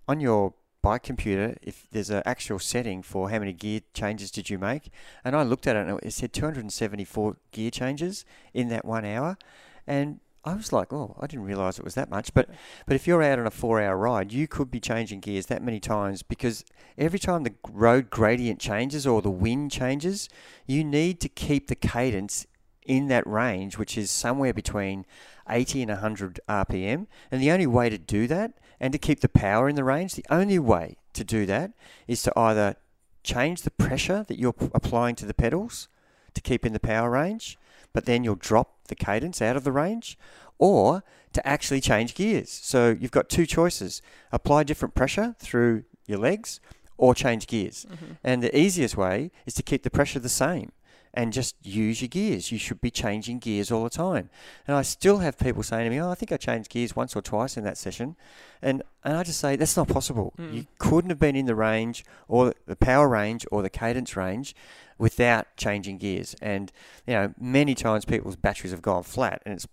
[0.07, 0.53] on your
[0.87, 4.89] bike computer if there's an actual setting for how many gear changes did you make.
[5.25, 8.23] And I looked at it and it said 274 gear changes
[8.53, 9.37] in that one hour.
[9.85, 12.33] And I was like, oh, I didn't realize it was that much.
[12.33, 12.47] But
[12.85, 15.61] but if you're out on a four hour ride, you could be changing gears that
[15.61, 16.63] many times because
[16.97, 20.29] every time the road gradient changes or the wind changes,
[20.65, 22.47] you need to keep the cadence
[22.85, 25.05] in that range, which is somewhere between
[25.49, 27.07] 80 and 100 RPM.
[27.29, 30.15] And the only way to do that and to keep the power in the range,
[30.15, 31.73] the only way to do that
[32.07, 32.75] is to either
[33.23, 35.87] change the pressure that you're applying to the pedals
[36.33, 37.57] to keep in the power range,
[37.93, 40.17] but then you'll drop the cadence out of the range,
[40.59, 41.03] or
[41.33, 42.49] to actually change gears.
[42.49, 44.01] So you've got two choices
[44.31, 46.59] apply different pressure through your legs
[46.97, 47.85] or change gears.
[47.89, 48.13] Mm-hmm.
[48.23, 50.71] And the easiest way is to keep the pressure the same
[51.17, 52.51] and just use your gears.
[52.51, 54.29] You should be changing gears all the time.
[54.67, 57.15] And I still have people saying to me, "Oh, I think I changed gears once
[57.15, 58.15] or twice in that session,"
[58.61, 60.33] and and I just say that's not possible.
[60.37, 60.53] Mm.
[60.53, 64.55] You couldn't have been in the range or the power range or the cadence range
[64.99, 66.35] without changing gears.
[66.39, 66.71] And
[67.07, 69.67] you know, many times people's batteries have gone flat, and it's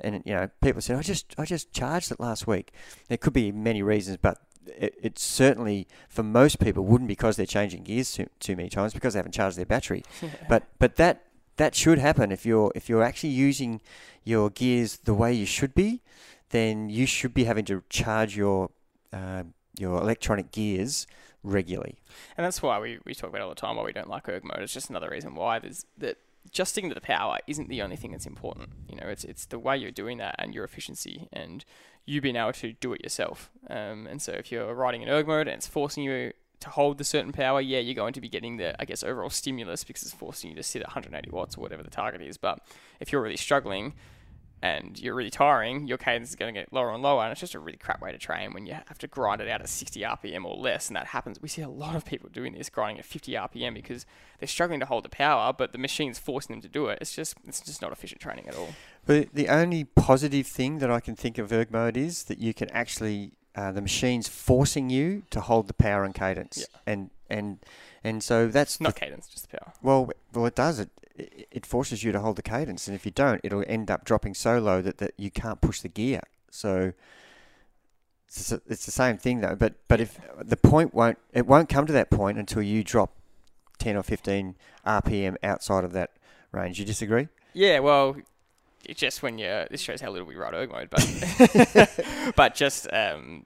[0.00, 2.72] and you know, people said, "I just I just charged it last week."
[3.08, 4.38] There could be many reasons, but
[4.76, 8.92] it, it, certainly for most people wouldn't because they're changing gears too, too many times
[8.92, 10.04] because they haven't charged their battery.
[10.48, 11.24] but but that
[11.56, 13.80] that should happen if you're if you're actually using
[14.24, 16.02] your gears the way you should be,
[16.50, 18.70] then you should be having to charge your
[19.12, 19.42] uh,
[19.78, 21.06] your electronic gears
[21.42, 22.00] regularly.
[22.36, 24.44] And that's why we, we talk about all the time why we don't like erg
[24.44, 24.60] mode.
[24.60, 26.18] It's just another reason why there's that
[26.50, 28.70] just sticking to the power isn't the only thing that's important.
[28.88, 31.64] You know, it's it's the way you're doing that and your efficiency and
[32.08, 33.50] you being able to do it yourself.
[33.68, 36.98] Um, and so if you're riding in erg mode and it's forcing you to hold
[36.98, 40.02] the certain power, yeah, you're going to be getting the, I guess, overall stimulus because
[40.02, 42.38] it's forcing you to sit at 180 watts or whatever the target is.
[42.38, 42.60] But
[42.98, 43.92] if you're really struggling,
[44.60, 47.40] and you're really tiring, your cadence is going to get lower and lower, and it's
[47.40, 49.68] just a really crap way to train when you have to grind it out at
[49.68, 51.40] 60 RPM or less, and that happens.
[51.40, 54.04] We see a lot of people doing this, grinding at 50 RPM because
[54.40, 56.98] they're struggling to hold the power, but the machine's forcing them to do it.
[57.00, 58.70] It's just it's just not efficient training at all.
[59.08, 62.52] But the only positive thing that I can think of erg mode is that you
[62.52, 66.80] can actually uh, the machine's forcing you to hold the power and cadence, yeah.
[66.86, 67.58] and and
[68.04, 69.72] and so that's not cadence, just the power.
[69.82, 70.78] Well, well, it does.
[70.78, 70.90] It
[71.50, 74.34] it forces you to hold the cadence, and if you don't, it'll end up dropping
[74.34, 76.20] so low that, that you can't push the gear.
[76.50, 76.92] So
[78.26, 79.56] it's, a, it's the same thing though.
[79.56, 83.12] But but if the point won't it won't come to that point until you drop
[83.78, 84.56] ten or fifteen
[84.86, 86.10] RPM outside of that
[86.52, 86.78] range.
[86.78, 87.28] You disagree?
[87.54, 87.78] Yeah.
[87.78, 88.16] Well,
[88.84, 92.02] it's just when you're this shows how little we ride erg mode, but
[92.36, 93.44] but just um,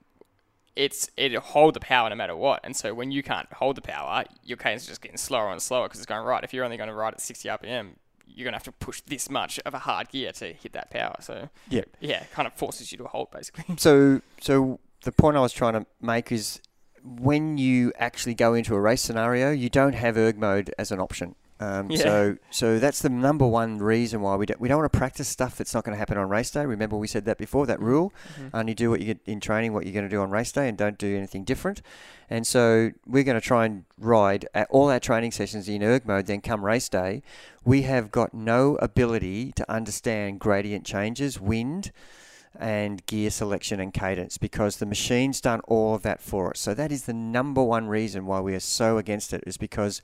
[0.75, 2.61] it's it'll hold the power no matter what.
[2.63, 5.61] And so when you can't hold the power, your cadence is just getting slower and
[5.61, 6.43] slower because it's going right.
[6.43, 7.89] If you're only going to ride at 60 RPM,
[8.25, 10.89] you're going to have to push this much of a hard gear to hit that
[10.89, 11.15] power.
[11.19, 13.65] So yeah, yeah, it kind of forces you to hold basically.
[13.77, 16.59] So so the point I was trying to make is
[17.03, 20.99] when you actually go into a race scenario, you don't have erg mode as an
[20.99, 21.35] option.
[21.63, 21.97] Um, Yeah.
[21.97, 25.27] So, so that's the number one reason why we don't we don't want to practice
[25.27, 26.65] stuff that's not going to happen on race day.
[26.65, 27.65] Remember we said that before.
[27.65, 28.49] That rule: Mhm.
[28.53, 30.67] only do what you get in training, what you're going to do on race day,
[30.67, 31.81] and don't do anything different.
[32.29, 36.05] And so we're going to try and ride at all our training sessions in erg
[36.05, 36.25] mode.
[36.25, 37.21] Then come race day,
[37.63, 41.91] we have got no ability to understand gradient changes, wind,
[42.59, 46.59] and gear selection and cadence because the machine's done all of that for us.
[46.59, 50.01] So that is the number one reason why we are so against it is because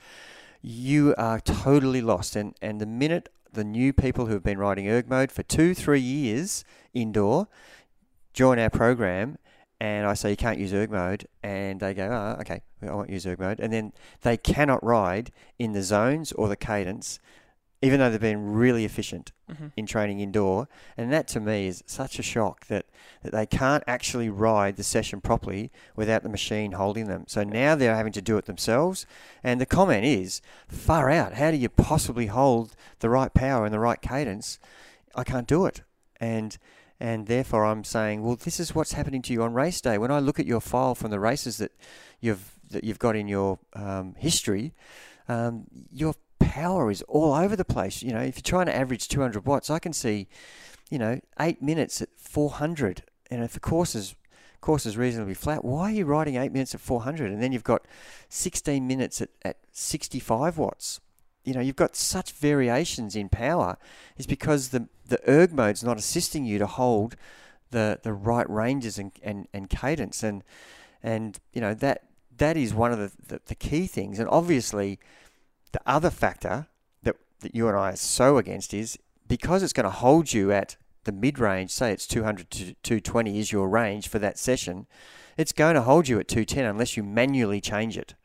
[0.62, 2.36] you are totally lost.
[2.36, 5.74] And, and the minute the new people who have been riding erg mode for two,
[5.74, 7.48] three years indoor
[8.34, 9.38] join our program
[9.82, 13.10] and I say you can't use erg mode and they go, oh, okay, I won't
[13.10, 13.60] use erg mode.
[13.60, 17.20] And then they cannot ride in the zones or the cadence
[17.82, 19.72] even though they've been really efficient Mhm.
[19.78, 20.68] in training indoor.
[20.98, 22.86] And that to me is such a shock that,
[23.24, 27.24] that they can't actually ride the session properly without the machine holding them.
[27.28, 29.06] So now they're having to do it themselves.
[29.44, 31.36] And the comment is far out.
[31.36, 34.60] How do you possibly hold the right power and the right cadence?
[35.16, 35.82] I can't do it.
[36.20, 36.58] And
[37.02, 39.98] and therefore I'm saying, well, this is what's happening to you on race day.
[39.98, 41.72] When I look at your file from the races that
[42.20, 44.74] you've that you've got in your um, history,
[45.30, 48.02] um, your power is all over the place.
[48.02, 50.28] You know, if you're trying to average 200 watts, I can see,
[50.90, 53.04] you know, eight minutes at 400.
[53.32, 54.16] And if the course is
[54.62, 57.32] course is reasonably flat, why are you riding eight minutes at 400?
[57.32, 57.86] And then you've got
[58.28, 61.00] 16 minutes at, at 65 watts.
[61.46, 63.78] You know, you've got such variations in power.
[64.18, 67.16] Is because the the erg mode's not assisting you to hold
[67.72, 70.44] the the right ranges and, and, and cadence and
[71.02, 72.04] and you know that
[72.40, 74.18] that is one of the, the, the key things.
[74.20, 75.00] And obviously,
[75.72, 76.68] the other factor
[77.04, 78.98] that, that you and I are so against is
[79.28, 83.40] because it's going to hold you at the mid range, say it's 200 to 220
[83.40, 84.88] is your range for that session,
[85.38, 88.16] it's going to hold you at 210 unless you manually change it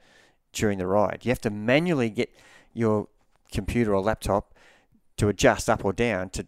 [0.52, 1.20] during the ride.
[1.22, 2.34] You have to manually get
[2.72, 3.08] your
[3.52, 4.54] computer or laptop
[5.16, 6.46] to adjust up or down to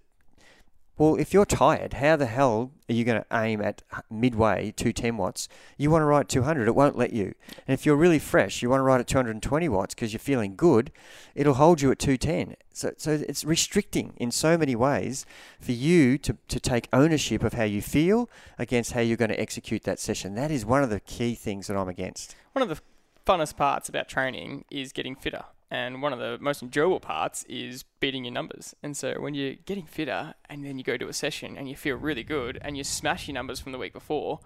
[0.99, 5.17] well, if you're tired, how the hell are you going to aim at midway 210
[5.19, 5.49] watts?
[5.77, 7.35] You want to ride 200, it won't let you.
[7.67, 10.57] And if you're really fresh, you want to ride at 220 watts because you're feeling
[10.57, 10.91] good,
[11.35, 12.57] it'll hold you at 210.
[12.73, 15.27] So, so it's restricting in so many ways
[15.61, 19.41] for you to, to take ownership of how you feel against how you're going to
[19.41, 20.35] execute that session.
[20.35, 22.35] That is one of the key things that I'm against.
[22.53, 22.81] One of the
[23.27, 25.45] funnest parts about training is getting fitter.
[25.71, 28.75] And one of the most enjoyable parts is beating your numbers.
[28.83, 31.75] And so when you're getting fitter and then you go to a session and you
[31.75, 34.39] feel really good and you smash your numbers from the week before,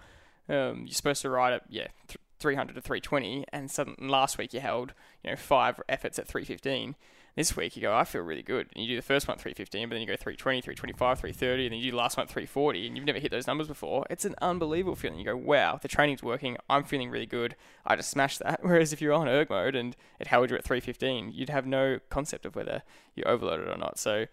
[0.49, 3.45] um, you're supposed to ride at, yeah, th- 300 to 320.
[3.53, 6.97] And suddenly last week you held, you know, five efforts at 315.
[7.41, 8.69] This week you go, I feel really good.
[8.77, 11.65] And you do the first one at 315, but then you go 320, 325, 330,
[11.65, 13.67] and then you do the last one at 340, and you've never hit those numbers
[13.67, 14.05] before.
[14.11, 15.19] It's an unbelievable feeling.
[15.19, 16.59] You go, wow, the training's working.
[16.69, 17.57] I'm feeling really good.
[17.87, 18.61] I just smashed that.
[18.63, 21.99] Whereas if you're on erg mode and it held you at 315, you'd have no
[22.11, 22.83] concept of whether
[23.15, 23.99] you overloaded or not.
[23.99, 24.27] So,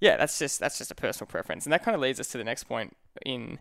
[0.00, 2.38] yeah, that's just that's just a personal preference, and that kind of leads us to
[2.38, 3.60] the next point in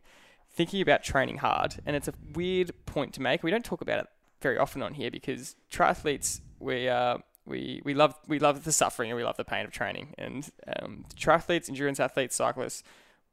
[0.50, 1.76] thinking about training hard.
[1.86, 3.44] And it's a weird point to make.
[3.44, 4.08] We don't talk about it
[4.42, 9.10] very often on here because triathletes we uh, we we love we love the suffering
[9.10, 10.14] and we love the pain of training.
[10.18, 12.84] And um, triathletes, endurance athletes, cyclists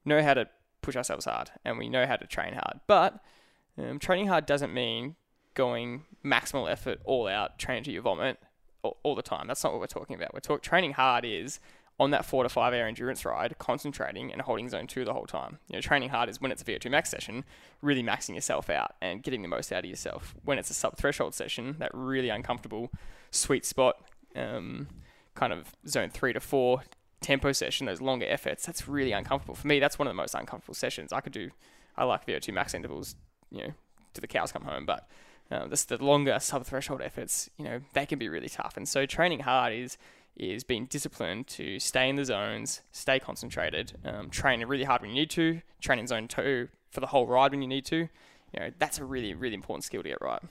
[0.04, 0.48] know how to
[0.82, 2.80] push ourselves hard and we know how to train hard.
[2.86, 3.22] But
[3.78, 5.16] um, training hard doesn't mean
[5.54, 8.38] going maximal effort, all out, train to your vomit
[8.82, 9.46] all, all the time.
[9.46, 10.34] That's not what we're talking about.
[10.34, 11.58] We're talking training hard is
[11.98, 15.26] on that four to five hour endurance ride, concentrating and holding zone two the whole
[15.26, 15.58] time.
[15.68, 17.44] You know, training hard is when it's a VO2 max session,
[17.82, 20.34] really maxing yourself out and getting the most out of yourself.
[20.44, 22.90] When it's a sub threshold session, that really uncomfortable
[23.30, 23.96] sweet spot,
[24.34, 24.88] um,
[25.34, 26.82] kind of zone three to four
[27.20, 29.54] tempo session, those longer efforts, that's really uncomfortable.
[29.54, 31.12] For me, that's one of the most uncomfortable sessions.
[31.12, 31.50] I could do,
[31.96, 33.14] I like VO2 max intervals,
[33.50, 33.74] you know,
[34.14, 35.08] to the cows come home, but
[35.50, 38.76] uh, this, the longer sub threshold efforts, you know, they can be really tough.
[38.76, 39.96] And so training hard is
[40.36, 45.10] is being disciplined to stay in the zones, stay concentrated, um, train really hard when
[45.10, 48.08] you need to, train in zone two for the whole ride when you need to.
[48.52, 50.42] You know, that's a really, really important skill to get right.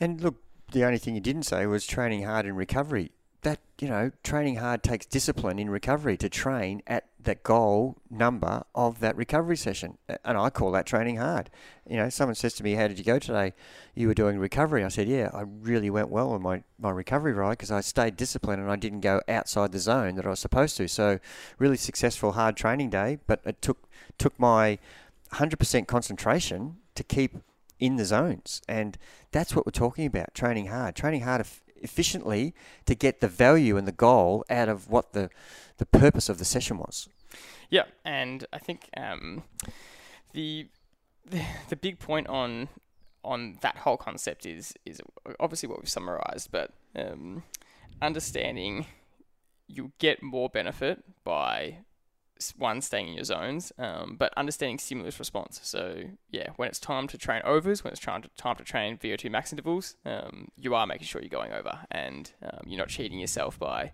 [0.00, 0.36] And look,
[0.72, 3.10] the only thing you didn't say was training hard in recovery.
[3.42, 8.64] That, you know, training hard takes discipline in recovery to train at the goal number
[8.74, 9.98] of that recovery session.
[10.24, 11.50] And I call that training hard.
[11.86, 13.52] You know, someone says to me, How did you go today?
[13.94, 14.82] You were doing recovery.
[14.82, 18.16] I said, Yeah, I really went well on my, my recovery ride because I stayed
[18.16, 20.88] disciplined and I didn't go outside the zone that I was supposed to.
[20.88, 21.18] So,
[21.58, 24.78] really successful, hard training day, but it took, took my
[25.34, 27.36] 100% concentration to keep
[27.78, 28.62] in the zones.
[28.66, 28.96] And
[29.32, 32.54] that's what we're talking about training hard, training hard eff- efficiently
[32.86, 35.28] to get the value and the goal out of what the,
[35.76, 37.10] the purpose of the session was.
[37.70, 39.44] Yeah, and I think um,
[40.32, 40.68] the,
[41.68, 42.68] the big point on
[43.24, 45.00] on that whole concept is is
[45.40, 47.42] obviously what we've summarized, but um,
[48.00, 48.86] understanding
[49.66, 51.78] you get more benefit by
[52.56, 55.60] one staying in your zones, um, but understanding stimulus response.
[55.62, 58.96] So yeah, when it's time to train overs, when it's time to time to train
[58.96, 62.88] VO2 max intervals, um, you are making sure you're going over, and um, you're not
[62.88, 63.92] cheating yourself by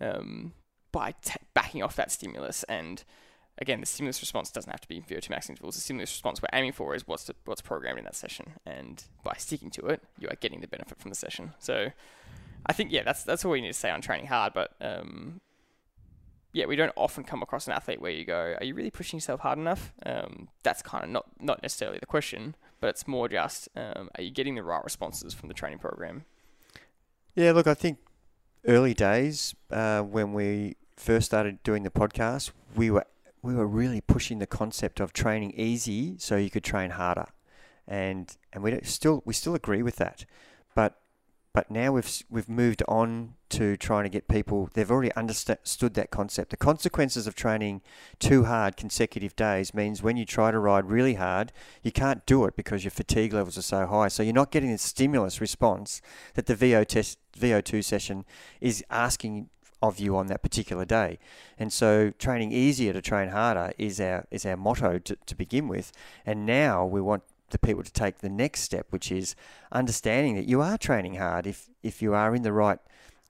[0.00, 0.52] um,
[0.92, 2.64] by t- backing off that stimulus.
[2.64, 3.02] And
[3.58, 5.74] again, the stimulus response doesn't have to be VO2 max intervals.
[5.74, 9.02] The stimulus response we're aiming for is what's the, what's programmed in that session, and
[9.24, 11.54] by sticking to it, you are getting the benefit from the session.
[11.58, 11.90] So.
[12.66, 14.52] I think yeah, that's that's all we need to say on training hard.
[14.52, 15.40] But um,
[16.52, 19.16] yeah, we don't often come across an athlete where you go, "Are you really pushing
[19.16, 23.28] yourself hard enough?" Um, that's kind of not not necessarily the question, but it's more
[23.28, 26.24] just, um, are you getting the right responses from the training program?
[27.34, 27.98] Yeah, look, I think
[28.66, 33.06] early days uh, when we first started doing the podcast, we were
[33.42, 37.26] we were really pushing the concept of training easy so you could train harder,
[37.88, 40.26] and and we still we still agree with that,
[40.74, 41.00] but
[41.52, 44.70] but now we've we've moved on to trying to get people.
[44.74, 46.50] They've already understood that concept.
[46.50, 47.80] The consequences of training
[48.20, 51.50] too hard consecutive days means when you try to ride really hard,
[51.82, 54.08] you can't do it because your fatigue levels are so high.
[54.08, 56.00] So you're not getting the stimulus response
[56.34, 58.24] that the VO test VO2 session
[58.60, 59.48] is asking
[59.82, 61.18] of you on that particular day.
[61.58, 65.68] And so training easier to train harder is our is our motto to, to begin
[65.68, 65.92] with.
[66.26, 69.34] And now we want the people to take the next step, which is
[69.72, 72.78] understanding that you are training hard if if you are in the right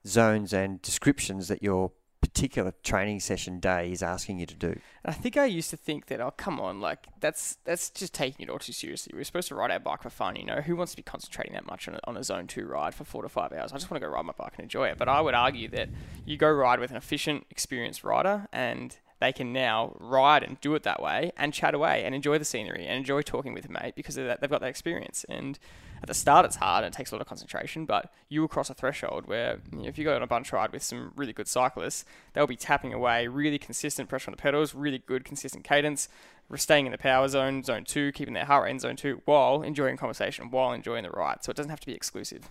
[0.05, 1.91] zones and descriptions that your
[2.33, 4.79] particular training session day is asking you to do.
[5.03, 8.47] I think I used to think that oh come on like that's that's just taking
[8.47, 9.13] it all too seriously.
[9.15, 10.61] We're supposed to ride our bike for fun, you know.
[10.61, 13.03] Who wants to be concentrating that much on a, on a zone two ride for
[13.03, 13.71] four to five hours?
[13.71, 14.97] I just want to go ride my bike and enjoy it.
[14.97, 15.89] But I would argue that
[16.25, 20.73] you go ride with an efficient, experienced rider and they can now ride and do
[20.73, 23.71] it that way and chat away and enjoy the scenery and enjoy talking with a
[23.71, 25.25] mate because of that, they've got that experience.
[25.29, 25.59] And
[26.01, 28.47] at the start, it's hard and it takes a lot of concentration, but you will
[28.47, 31.11] cross a threshold where you know, if you go on a bunch ride with some
[31.15, 35.23] really good cyclists, they'll be tapping away really consistent pressure on the pedals, really good
[35.23, 36.09] consistent cadence,
[36.55, 39.61] staying in the power zone, zone two, keeping their heart rate in zone two while
[39.61, 41.43] enjoying conversation, while enjoying the ride.
[41.43, 42.49] So it doesn't have to be exclusive.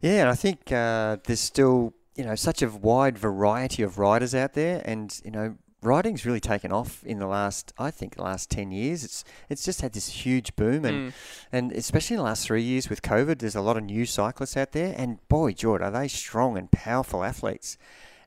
[0.00, 4.34] Yeah, and I think uh, there's still you know such a wide variety of riders
[4.34, 8.22] out there, and you know riding's really taken off in the last, I think, the
[8.22, 9.04] last ten years.
[9.04, 11.14] It's it's just had this huge boom, and mm.
[11.52, 14.56] and especially in the last three years with COVID, there's a lot of new cyclists
[14.56, 17.78] out there, and boy, George, are they strong and powerful athletes,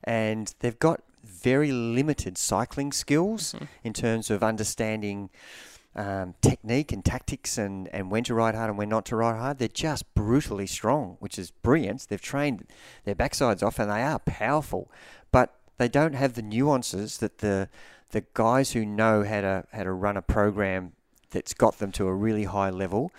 [0.04, 3.64] and they've got very limited cycling skills mm-hmm.
[3.84, 5.30] in terms of understanding.
[5.94, 9.36] Um, technique and tactics and, and when to ride hard and when not to ride
[9.36, 9.58] hard.
[9.58, 12.06] They're just brutally strong, which is brilliant.
[12.08, 12.66] They've trained
[13.04, 14.90] their backsides off and they are powerful.
[15.32, 17.68] But they don't have the nuances that the
[18.10, 20.92] the guys who know how to how to run a program
[21.30, 23.10] that's got them to a really high level.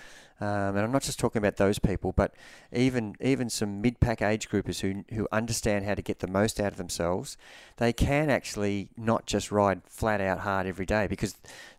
[0.43, 2.35] Um, and I'm not just talking about those people, but
[2.73, 6.73] even even some mid-pack age groupers who who understand how to get the most out
[6.73, 7.37] of themselves,
[7.77, 11.35] they can actually not just ride flat out hard every day because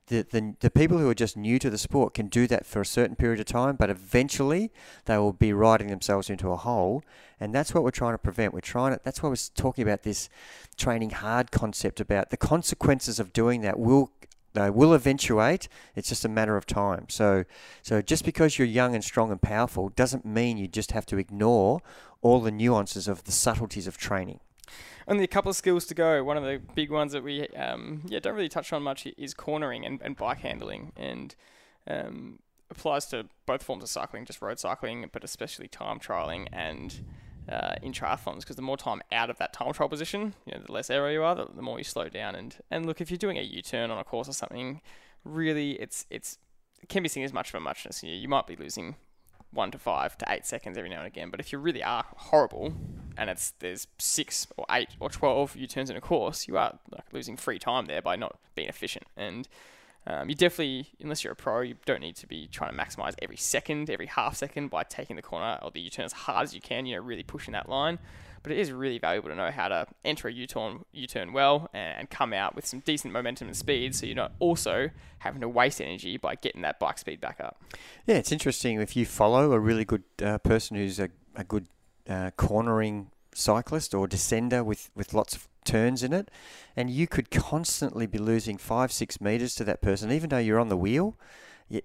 [0.06, 2.80] the, the, the people who are just new to the sport can do that for
[2.80, 4.70] a certain period of time, but eventually
[5.06, 7.02] they will be riding themselves into a hole,
[7.40, 8.54] and that's what we're trying to prevent.
[8.54, 9.00] We're trying to.
[9.02, 10.28] That's why we're talking about this
[10.76, 14.10] training hard concept about the consequences of doing that will
[14.54, 15.68] they will eventuate.
[15.94, 17.06] It's just a matter of time.
[17.08, 17.44] So,
[17.82, 21.18] so just because you're young and strong and powerful doesn't mean you just have to
[21.18, 21.80] ignore
[22.22, 24.40] all the nuances of the subtleties of training.
[25.06, 26.24] Only a couple of skills to go.
[26.24, 29.34] One of the big ones that we um, yeah don't really touch on much is
[29.34, 31.34] cornering and, and bike handling, and
[31.86, 32.38] um,
[32.70, 37.04] applies to both forms of cycling, just road cycling, but especially time trialing and
[37.48, 40.62] uh, in triathlons because the more time out of that time trial position, you know,
[40.64, 42.34] the less aero you are, the, the more you slow down.
[42.34, 44.80] And and look, if you're doing a U-turn on a course or something,
[45.24, 46.38] really, it's it's
[46.82, 48.02] it can be seen as much of a muchness.
[48.02, 48.96] You, you might be losing
[49.50, 51.30] one to five to eight seconds every now and again.
[51.30, 52.74] But if you really are horrible,
[53.16, 56.78] and it's there's six or eight or twelve U turns in a course, you are
[56.90, 59.06] like losing free time there by not being efficient.
[59.16, 59.48] And
[60.06, 63.14] um, you definitely, unless you're a pro, you don't need to be trying to maximize
[63.22, 66.44] every second, every half second by taking the corner or the U turn as hard
[66.44, 66.86] as you can.
[66.86, 67.98] You know, really pushing that line
[68.44, 72.08] but it is really valuable to know how to enter a U-turn, U-turn well and
[72.10, 75.80] come out with some decent momentum and speed so you're not also having to waste
[75.80, 77.60] energy by getting that bike speed back up.
[78.06, 81.66] Yeah, it's interesting if you follow a really good uh, person who's a, a good
[82.06, 86.30] uh, cornering cyclist or descender with, with lots of turns in it,
[86.76, 90.60] and you could constantly be losing five, six meters to that person, even though you're
[90.60, 91.16] on the wheel.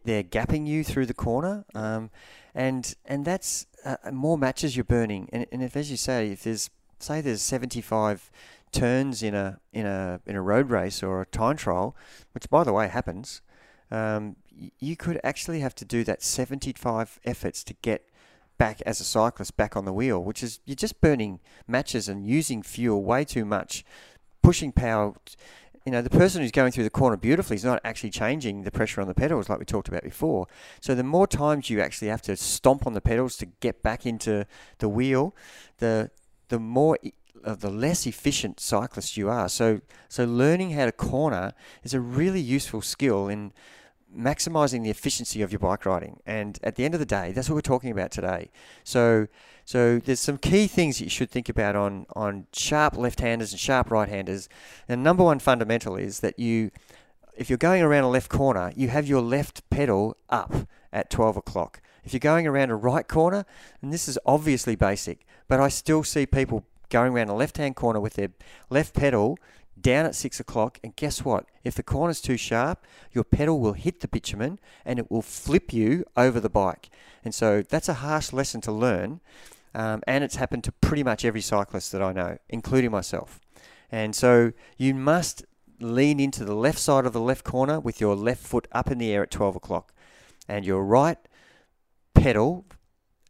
[0.03, 2.11] They're gapping you through the corner, um,
[2.53, 5.29] and and that's uh, more matches you're burning.
[5.31, 6.69] And, and if, as you say, if there's
[6.99, 8.29] say there's 75
[8.71, 11.95] turns in a in a in a road race or a time trial,
[12.33, 13.41] which by the way happens,
[13.89, 14.35] um,
[14.79, 18.08] you could actually have to do that 75 efforts to get
[18.59, 22.27] back as a cyclist back on the wheel, which is you're just burning matches and
[22.27, 23.83] using fuel way too much,
[24.43, 25.15] pushing power.
[25.85, 28.69] You know, the person who's going through the corner beautifully is not actually changing the
[28.69, 30.45] pressure on the pedals like we talked about before.
[30.81, 34.05] So the more times you actually have to stomp on the pedals to get back
[34.05, 34.45] into
[34.77, 35.35] the wheel,
[35.77, 36.11] the
[36.49, 36.99] the more
[37.43, 39.47] uh, the less efficient cyclist you are.
[39.49, 39.79] So
[40.09, 43.53] so learning how to corner is a really useful skill in
[44.15, 46.19] maximizing the efficiency of your bike riding.
[46.25, 48.51] And at the end of the day, that's what we're talking about today.
[48.83, 49.27] So
[49.65, 53.59] so there's some key things that you should think about on on sharp left-handers and
[53.59, 54.49] sharp right-handers.
[54.87, 56.71] And number one fundamental is that you
[57.37, 60.53] if you're going around a left corner, you have your left pedal up
[60.91, 61.81] at 12 o'clock.
[62.03, 63.45] If you're going around a right corner,
[63.81, 67.75] and this is obviously basic, but I still see people going around a left hand
[67.75, 68.29] corner with their
[68.69, 69.37] left pedal
[69.81, 70.79] down at six o'clock.
[70.83, 71.45] And guess what?
[71.63, 75.73] If the corner's too sharp, your pedal will hit the bitumen and it will flip
[75.73, 76.89] you over the bike.
[77.23, 79.21] And so that's a harsh lesson to learn.
[79.75, 83.39] Um, and it's happened to pretty much every cyclist that I know, including myself.
[83.91, 85.45] And so you must
[85.79, 88.97] lean into the left side of the left corner with your left foot up in
[88.97, 89.93] the air at 12 o'clock.
[90.47, 91.17] And your right
[92.13, 92.65] pedal,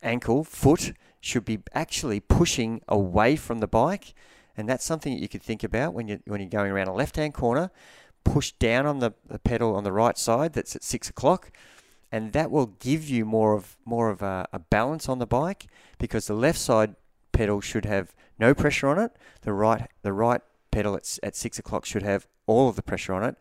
[0.02, 4.14] ankle, foot should be actually pushing away from the bike
[4.60, 6.94] and that's something that you could think about when you're, when you're going around a
[6.94, 7.72] left hand corner.
[8.26, 11.50] Push down on the, the pedal on the right side that's at six o'clock.
[12.12, 15.68] And that will give you more of more of a, a balance on the bike
[15.98, 16.96] because the left side
[17.32, 19.12] pedal should have no pressure on it.
[19.44, 20.42] The right the right
[20.72, 23.38] pedal at, at six o'clock should have all of the pressure on it,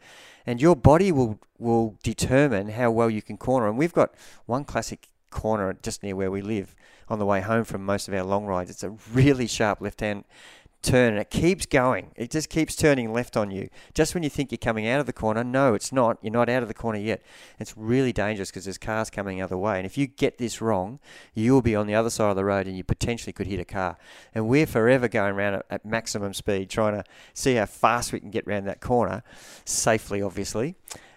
[0.46, 3.66] and your body will will determine how well you can corner.
[3.66, 4.14] And we've got
[4.46, 6.76] one classic corner just near where we live
[7.08, 8.70] on the way home from most of our long rides.
[8.70, 10.24] It's a really sharp left hand
[10.82, 12.10] turn and it keeps going.
[12.16, 13.68] It just keeps turning left on you.
[13.94, 16.18] Just when you think you're coming out of the corner, no, it's not.
[16.22, 17.22] You're not out of the corner yet.
[17.58, 19.78] It's really dangerous because there's cars coming the other way.
[19.78, 21.00] And if you get this wrong,
[21.34, 23.64] you'll be on the other side of the road and you potentially could hit a
[23.64, 23.98] car.
[24.34, 27.04] And we're forever going around at, maximum speed trying to
[27.34, 29.22] see how fast we can get around that corner
[29.64, 30.74] safely, obviously.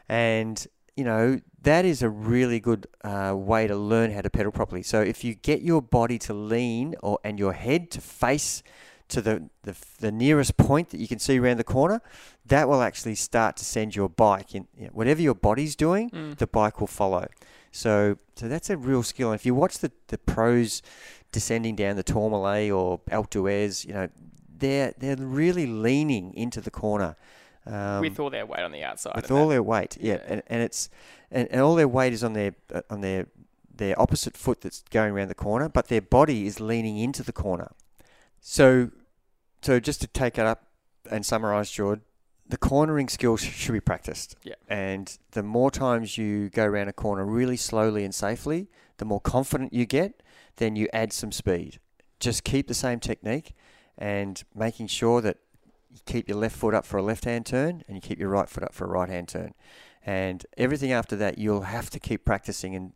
[0.07, 4.51] And you know, that is a really good uh, way to learn how to pedal
[4.51, 4.83] properly.
[4.83, 8.61] So if you get your body to lean or and your head to face
[9.11, 12.01] to the, the, the nearest point that you can see around the corner,
[12.45, 14.67] that will actually start to send your bike in.
[14.77, 16.37] You know, whatever your body's doing, mm.
[16.37, 17.27] the bike will follow.
[17.71, 19.31] So, so that's a real skill.
[19.31, 20.81] And if you watch the, the pros
[21.31, 24.09] descending down the Tourmalet or Alpe d'Huez, you know,
[24.57, 27.15] they're they're really leaning into the corner.
[27.65, 29.15] Um, with all their weight on the outside.
[29.15, 29.55] With all that.
[29.55, 30.19] their weight, yeah, yeah.
[30.27, 30.89] And, and it's
[31.31, 33.27] and, and all their weight is on their uh, on their
[33.73, 37.33] their opposite foot that's going around the corner, but their body is leaning into the
[37.33, 37.71] corner.
[38.39, 38.91] So
[39.61, 40.67] so just to take it up
[41.09, 42.01] and summarise, George,
[42.47, 44.35] the cornering skills should be practiced.
[44.43, 44.55] Yeah.
[44.67, 49.21] And the more times you go around a corner really slowly and safely, the more
[49.21, 50.21] confident you get,
[50.57, 51.79] then you add some speed.
[52.19, 53.53] Just keep the same technique
[53.97, 55.37] and making sure that
[55.89, 58.29] you keep your left foot up for a left hand turn and you keep your
[58.29, 59.53] right foot up for a right hand turn.
[60.05, 62.93] And everything after that you'll have to keep practicing and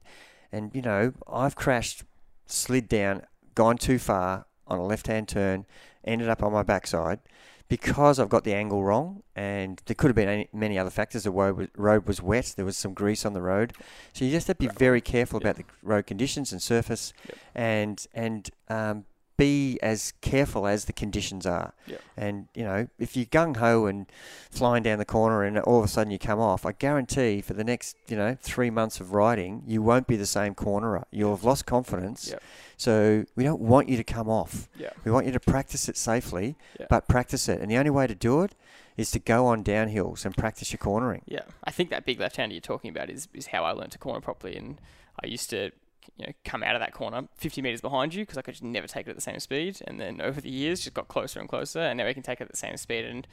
[0.51, 2.03] and you know, I've crashed,
[2.45, 3.24] slid down,
[3.55, 5.66] gone too far on a left hand turn
[6.03, 7.20] ended up on my backside
[7.68, 11.24] because I've got the angle wrong, and there could have been any, many other factors.
[11.24, 13.74] The road was, road was wet, there was some grease on the road,
[14.13, 17.38] so you just have to be very careful about the road conditions and surface, yep.
[17.55, 19.05] and and um,
[19.38, 21.73] be as careful as the conditions are.
[21.88, 22.01] Yep.
[22.15, 24.05] And you know, if you're gung ho and
[24.49, 27.53] flying down the corner, and all of a sudden you come off, I guarantee for
[27.53, 31.03] the next you know three months of riding, you won't be the same cornerer.
[31.11, 32.29] You'll have lost confidence.
[32.29, 32.43] Yep.
[32.77, 34.69] So we don't want you to come off.
[34.77, 34.97] Yep.
[35.03, 36.55] We want you to practice it safely,
[36.89, 37.61] but practice it.
[37.61, 38.53] And the only way to do it
[38.97, 41.21] is to go on downhills and practice your cornering.
[41.25, 43.91] Yeah, I think that big left hander you're talking about is, is how I learned
[43.91, 44.55] to corner properly.
[44.55, 44.79] And
[45.21, 45.71] I used to
[46.18, 48.64] you know, come out of that corner 50 meters behind you because I could just
[48.64, 49.80] never take it at the same speed.
[49.86, 52.41] And then over the years, just got closer and closer, and now we can take
[52.41, 53.06] it at the same speed.
[53.06, 53.28] And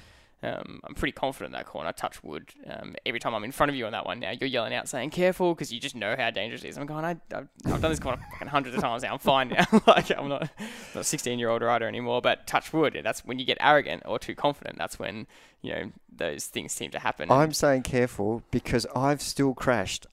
[0.45, 1.93] um, I'm pretty confident in that corner.
[1.93, 2.49] Touch wood.
[2.69, 4.89] Um, every time I'm in front of you on that one now, you're yelling out
[4.89, 6.79] saying "careful" because you just know how dangerous it is.
[6.79, 7.05] I'm going.
[7.05, 9.13] I, have I've done this corner fucking hundreds of times now.
[9.13, 9.67] I'm fine now.
[9.87, 10.51] like I'm not
[10.95, 12.21] not a 16 year old rider anymore.
[12.21, 13.01] But touch wood.
[13.05, 14.79] That's when you get arrogant or too confident.
[14.79, 15.29] That's when
[15.61, 17.31] you know those things seem to happen.
[17.31, 20.07] I'm saying careful because I've still crashed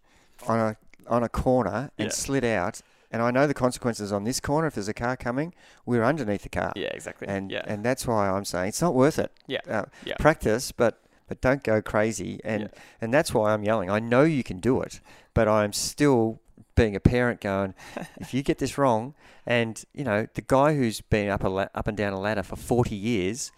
[0.48, 0.78] on a
[1.10, 2.14] on a corner and yeah.
[2.14, 2.82] slid out.
[3.12, 4.68] And I know the consequences on this corner.
[4.68, 5.54] If there's a car coming,
[5.86, 6.74] we're underneath the car.
[6.76, 7.28] Yeah, exactly.
[7.28, 7.64] And yeah.
[7.66, 9.32] and that's why I'm saying it's not worth it.
[9.48, 9.62] Yeah.
[9.68, 10.16] Uh, yeah.
[10.20, 12.40] Practice, but but don't go crazy.
[12.44, 12.80] And yeah.
[13.02, 13.90] and that's why I'm yelling.
[13.90, 15.00] I know you can do it,
[15.34, 16.40] but I'm still
[16.76, 17.74] being a parent going,
[18.20, 21.68] if you get this wrong, and you know the guy who's been up a la-
[21.74, 23.52] up and down a ladder for 40 years,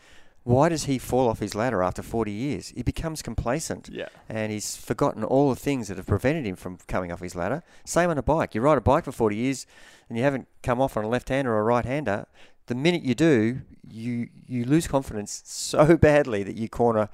[0.44, 2.70] Why does he fall off his ladder after 40 years?
[2.70, 4.08] He becomes complacent Yeah.
[4.28, 7.62] and he's forgotten all the things that have prevented him from coming off his ladder.
[7.86, 8.56] Same on a bike.
[8.56, 9.68] You ride a bike for 40 years
[10.10, 12.26] and you haven't come off on a left hander or a right hander.
[12.66, 17.10] The minute you do, you you lose confidence so badly that you corner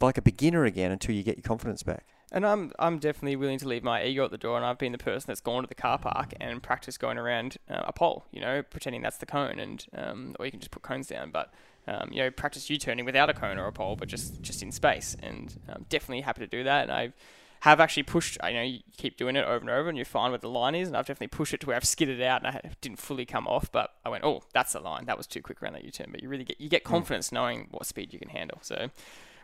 [0.00, 2.04] like a beginner again until you get your confidence back.
[2.30, 4.92] And I'm I'm definitely willing to leave my ego at the door, and I've been
[4.92, 8.26] the person that's gone to the car park and practiced going around uh, a pole,
[8.30, 11.30] you know, pretending that's the cone, and um, or you can just put cones down,
[11.30, 11.50] but
[11.88, 14.70] um, you know, practice U-turning without a cone or a pole, but just just in
[14.72, 16.84] space, and I'm definitely happy to do that.
[16.84, 17.12] And I
[17.60, 18.38] have actually pushed.
[18.42, 20.74] I know you keep doing it over and over, and you find where the line
[20.74, 23.24] is, and I've definitely pushed it to where I've skidded out and I didn't fully
[23.24, 25.06] come off, but I went, oh, that's the line.
[25.06, 26.08] That was too quick around that U-turn.
[26.10, 28.58] But you really get you get confidence knowing what speed you can handle.
[28.62, 28.90] So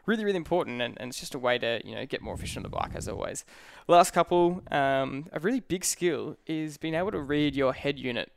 [0.07, 2.65] really, really important, and, and it's just a way to you know get more efficient
[2.65, 3.45] on the bike as always.
[3.89, 8.31] Last couple, um, a really big skill is being able to read your head unit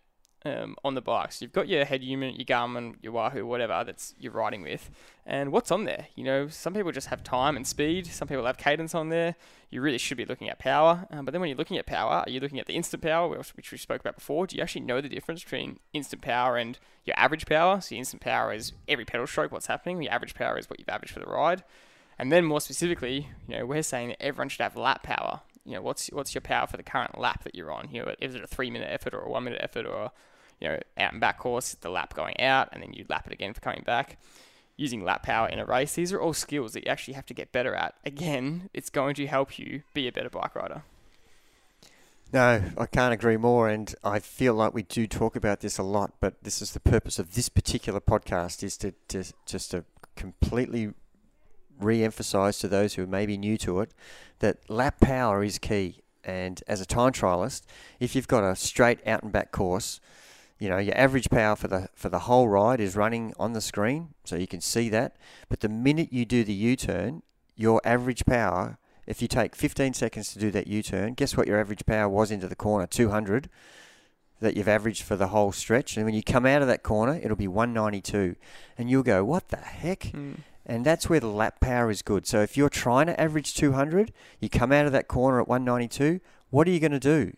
[0.48, 1.32] um, on the bike.
[1.32, 4.90] So you've got your head unit, your Garmin, your Wahoo, whatever that's you're riding with,
[5.26, 6.08] and what's on there.
[6.16, 8.08] You know, some people just have time and speed.
[8.08, 9.36] Some people have cadence on there.
[9.70, 11.06] You really should be looking at power.
[11.12, 13.28] Um, but then when you're looking at power, are you looking at the instant power,
[13.56, 14.48] which we spoke about before?
[14.48, 17.82] Do you actually know the difference between instant power and your average power?
[17.82, 20.00] So your instant power is every pedal stroke, what's happening.
[20.00, 21.64] The average power is what you've averaged for the ride.
[22.20, 25.42] And then more specifically, you know, we're saying that everyone should have lap power.
[25.66, 27.90] You know, what's what's your power for the current lap that you're on?
[27.92, 30.12] You know, is it a three minute effort or a one minute effort or
[30.60, 33.34] you know, out and back course, the lap going out, and then you lap it
[33.34, 34.18] again for coming back.
[34.76, 37.34] Using lap power in a race, these are all skills that you actually have to
[37.34, 37.96] get better at.
[38.06, 40.84] Again, it's going to help you be a better bike rider.
[42.32, 45.84] No, I can't agree more, and I feel like we do talk about this a
[45.84, 46.14] lot.
[46.20, 49.86] But this is the purpose of this particular podcast: is to, to just to
[50.16, 50.94] completely
[51.80, 53.94] re-emphasize to those who may be new to it
[54.40, 56.02] that lap power is key.
[56.24, 57.64] And as a time trialist,
[58.00, 60.02] if you've got a straight out and back course,
[60.60, 63.62] you know your average power for the for the whole ride is running on the
[63.62, 65.16] screen, so you can see that.
[65.50, 67.24] But the minute you do the U-turn,
[67.56, 68.78] your average power
[69.08, 72.30] if you take 15 seconds to do that U-turn, guess what your average power was
[72.30, 72.86] into the corner?
[72.86, 73.50] 200
[74.40, 75.96] that you've averaged for the whole stretch.
[75.96, 78.36] And when you come out of that corner, it'll be 192.
[78.78, 80.12] And you'll go, what the heck?
[80.14, 80.40] Mm.
[80.66, 82.28] And that's where the lap power is good.
[82.28, 86.20] So if you're trying to average 200, you come out of that corner at 192,
[86.50, 87.34] what are you going to do?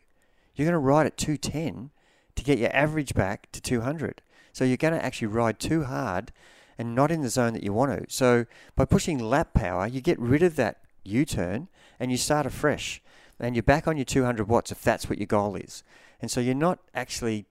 [0.55, 1.91] You're going to ride at 210
[2.39, 4.21] to get your average back to 200.
[4.53, 6.31] So you're going to actually ride too hard
[6.77, 8.13] and not in the zone that you want to.
[8.13, 11.67] So by pushing lap power, you get rid of that U-turn
[11.99, 13.01] and you start afresh
[13.39, 15.83] and you're back on your 200 watts if that's what your goal is.
[16.21, 17.45] And so you're not actually,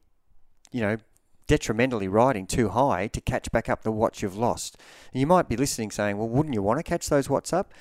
[0.72, 0.97] you know,
[1.47, 4.78] detrimentally riding too high to catch back up the watts you've lost.
[5.12, 7.72] And you might be listening saying, well, wouldn't you want to catch those watts up?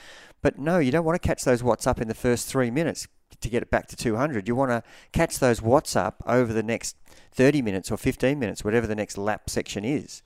[0.41, 3.07] But no, you don't want to catch those watts up in the first three minutes
[3.41, 4.47] to get it back to 200.
[4.47, 6.95] You want to catch those watts up over the next
[7.33, 10.21] 30 minutes or 15 minutes, whatever the next lap section is,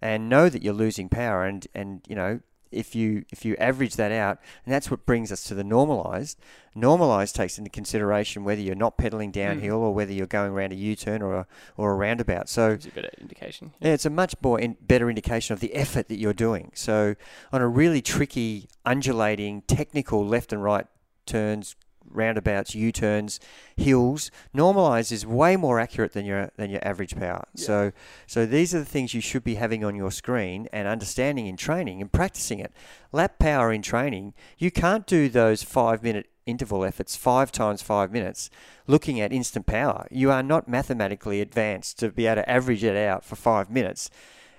[0.00, 1.44] and know that you're losing power.
[1.44, 2.40] And, and you know,
[2.70, 6.40] if you if you average that out, and that's what brings us to the normalized.
[6.74, 9.82] Normalized takes into consideration whether you're not pedaling downhill Mm.
[9.82, 11.46] or whether you're going around a U-turn or a
[11.76, 12.48] or a roundabout.
[12.48, 13.72] So you a better indication.
[13.78, 16.70] yeah, it's a much more in, better indication of the effort that you're doing.
[16.74, 17.14] So
[17.52, 20.86] on a really tricky, undulating, technical left and right
[21.26, 21.76] turns,
[22.12, 23.40] roundabouts, U-turns,
[23.76, 27.46] hills, normalize is way more accurate than your than your average power.
[27.54, 27.64] Yeah.
[27.64, 27.92] So
[28.26, 31.56] so these are the things you should be having on your screen and understanding in
[31.56, 32.72] training and practicing it.
[33.12, 38.50] Lap power in training, you can't do those 5-minute interval efforts 5 times 5 minutes
[38.86, 40.06] looking at instant power.
[40.10, 44.10] You are not mathematically advanced to be able to average it out for 5 minutes.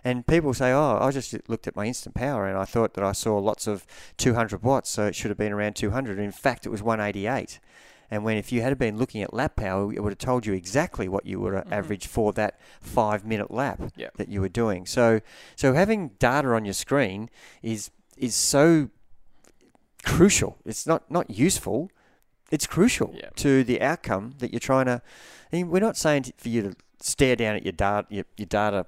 [0.04, 3.04] And people say, "Oh, I just looked at my instant power and I thought that
[3.04, 3.86] I saw lots of
[4.18, 7.60] 200 watts, so it should have been around 200." In fact, it was 188.
[8.12, 10.54] And when if you had been looking at lap power, it would have told you
[10.54, 11.72] exactly what you would have Mhm.
[11.72, 14.18] averaged for that five minute lap Yep.
[14.18, 14.86] that you were doing.
[14.86, 15.22] So,
[15.56, 17.30] so having data on your screen
[17.64, 18.90] is is so
[20.04, 20.58] crucial.
[20.66, 21.90] It's not not useful.
[22.52, 23.36] It's crucial Yep.
[23.38, 25.02] to the outcome that you're trying to.
[25.52, 28.86] We're not saying for you to stare down at your data your, your data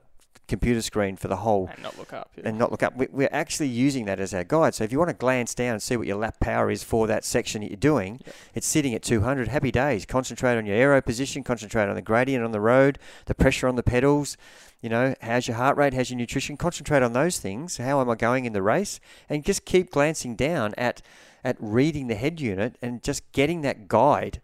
[0.48, 2.30] computer screen for the whole And not look up.
[2.36, 2.43] Yeah.
[2.50, 2.96] and not look up.
[2.96, 4.76] We- We're actually using that as our guide.
[4.76, 7.08] So if you want to glance down and see what your lap power is for
[7.08, 8.20] that section that you're doing,
[8.54, 9.48] it's sitting at 200.
[9.48, 10.06] Happy days.
[10.06, 11.43] Concentrate on your aero position.
[11.43, 14.38] Concentrate on the gradient on the road, the pressure on the pedals.
[14.82, 15.93] You know, how's your heart rate?
[15.93, 16.58] How's your nutrition?
[16.58, 17.78] Concentrate on those things.
[17.78, 19.00] How am I going in the race?
[19.30, 21.02] And just keep glancing down at
[21.43, 24.41] at reading the head unit and just getting that guide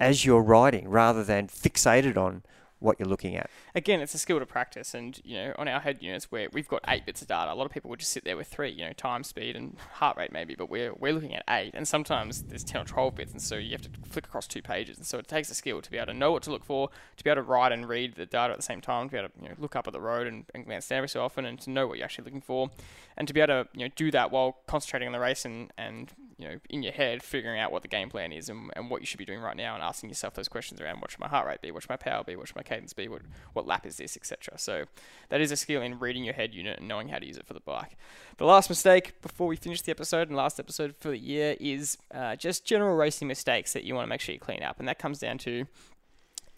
[0.00, 2.42] as you're riding, rather than fixated on
[2.80, 3.50] what you're looking at.
[3.74, 6.68] Again, it's a skill to practice, and you know, on our head units where we've
[6.68, 8.70] got eight bits of data, a lot of people would just sit there with three,
[8.70, 11.86] you know, time, speed, and heart rate maybe, but we're we're looking at eight, and
[11.86, 14.96] sometimes there's ten or twelve bits, and so you have to flick across two pages,
[14.96, 16.88] and so it takes a skill to be able to know what to look for,
[17.16, 19.18] to be able to write and read the data at the same time, to be
[19.18, 21.22] able to you know, look up at the road and, and glance down every so
[21.22, 22.70] often, and to know what you're actually looking for,
[23.16, 25.72] and to be able to you know do that while concentrating on the race and
[25.76, 28.90] and you know in your head figuring out what the game plan is and, and
[28.90, 31.20] what you should be doing right now, and asking yourself those questions around what should
[31.20, 33.22] my heart rate be, what should my power be, what should my cadence be, what
[33.52, 34.58] what lap is this, etc.
[34.58, 34.84] So
[35.28, 37.46] that is a skill in reading your head unit and knowing how to use it
[37.46, 37.96] for the bike.
[38.36, 41.98] The last mistake before we finish the episode and last episode for the year is
[42.14, 44.88] uh, just general racing mistakes that you want to make sure you clean up, and
[44.88, 45.66] that comes down to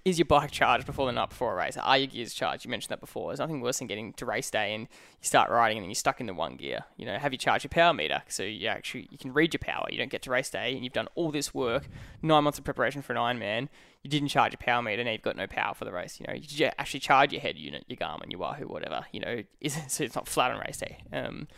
[0.05, 1.77] is your bike charged before the night before a race?
[1.77, 2.65] Are your gears charged?
[2.65, 3.31] You mentioned that before.
[3.31, 5.95] There's nothing worse than getting to race day and you start riding and then you're
[5.95, 6.85] stuck in the one gear.
[6.97, 9.59] You know, have you charged your power meter so you actually you can read your
[9.59, 9.87] power.
[9.91, 11.89] You don't get to race day and you've done all this work,
[12.23, 13.69] nine months of preparation for an Ironman.
[14.03, 16.19] You didn't charge your power meter, now you've got no power for the race.
[16.19, 19.05] You know, you actually charge your head unit, your Garmin, your Wahoo, whatever.
[19.13, 21.03] You know, is so it's not flat on race day.
[21.13, 21.49] Um,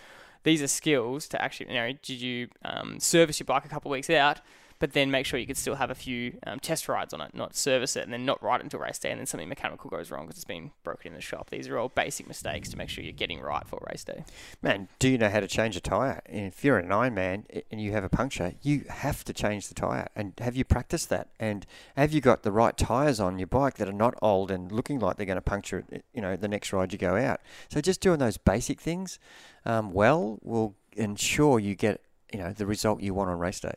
[0.42, 3.90] these are skills to actually, you know, did you um, service your bike a couple
[3.90, 4.40] of weeks out?
[4.82, 7.32] But then make sure you could still have a few um, test rides on it,
[7.36, 9.88] not service it, and then not ride it until race day, and then something mechanical
[9.88, 11.50] goes wrong because it's been broken in the shop.
[11.50, 14.24] These are all basic mistakes to make sure you're getting right for race day.
[14.60, 16.20] Man, do you know how to change a tyre?
[16.26, 20.08] If you're an Ironman and you have a puncture, you have to change the tyre.
[20.16, 21.28] And have you practiced that?
[21.38, 21.64] And
[21.96, 24.98] have you got the right tyres on your bike that are not old and looking
[24.98, 27.40] like they're going to puncture, you know, the next ride you go out?
[27.68, 29.20] So just doing those basic things
[29.64, 32.00] um, well will ensure you get,
[32.32, 33.74] you know, the result you want on race day.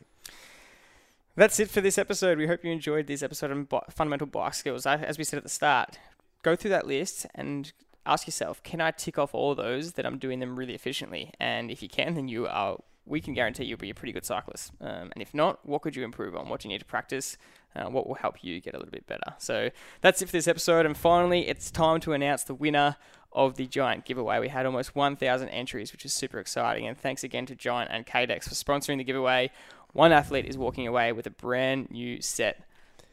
[1.38, 2.38] That's it for this episode.
[2.38, 4.86] We hope you enjoyed this episode on fundamental bike skills.
[4.86, 6.00] As we said at the start,
[6.44, 7.74] go through that list and
[8.06, 11.34] ask yourself, can I tick off all those that I'm doing them really efficiently?
[11.38, 12.78] And if you can, then you are.
[13.08, 14.72] We can guarantee you'll be a pretty good cyclist.
[14.82, 16.50] Um, and if not, what could you improve on?
[16.50, 17.38] What do you need to practice?
[17.76, 19.36] Uh, what will help you get a little bit better?
[19.38, 19.70] So
[20.02, 20.88] that's it for this episode.
[20.88, 22.96] And finally, it's time to announce the winner
[23.32, 24.40] of the Giant giveaway.
[24.40, 26.88] We had almost 1,000 entries, which is super exciting.
[26.88, 29.52] And thanks again to Giant and KDEX for sponsoring the giveaway.
[29.96, 32.62] One athlete is walking away with a brand new set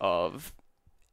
[0.00, 0.52] of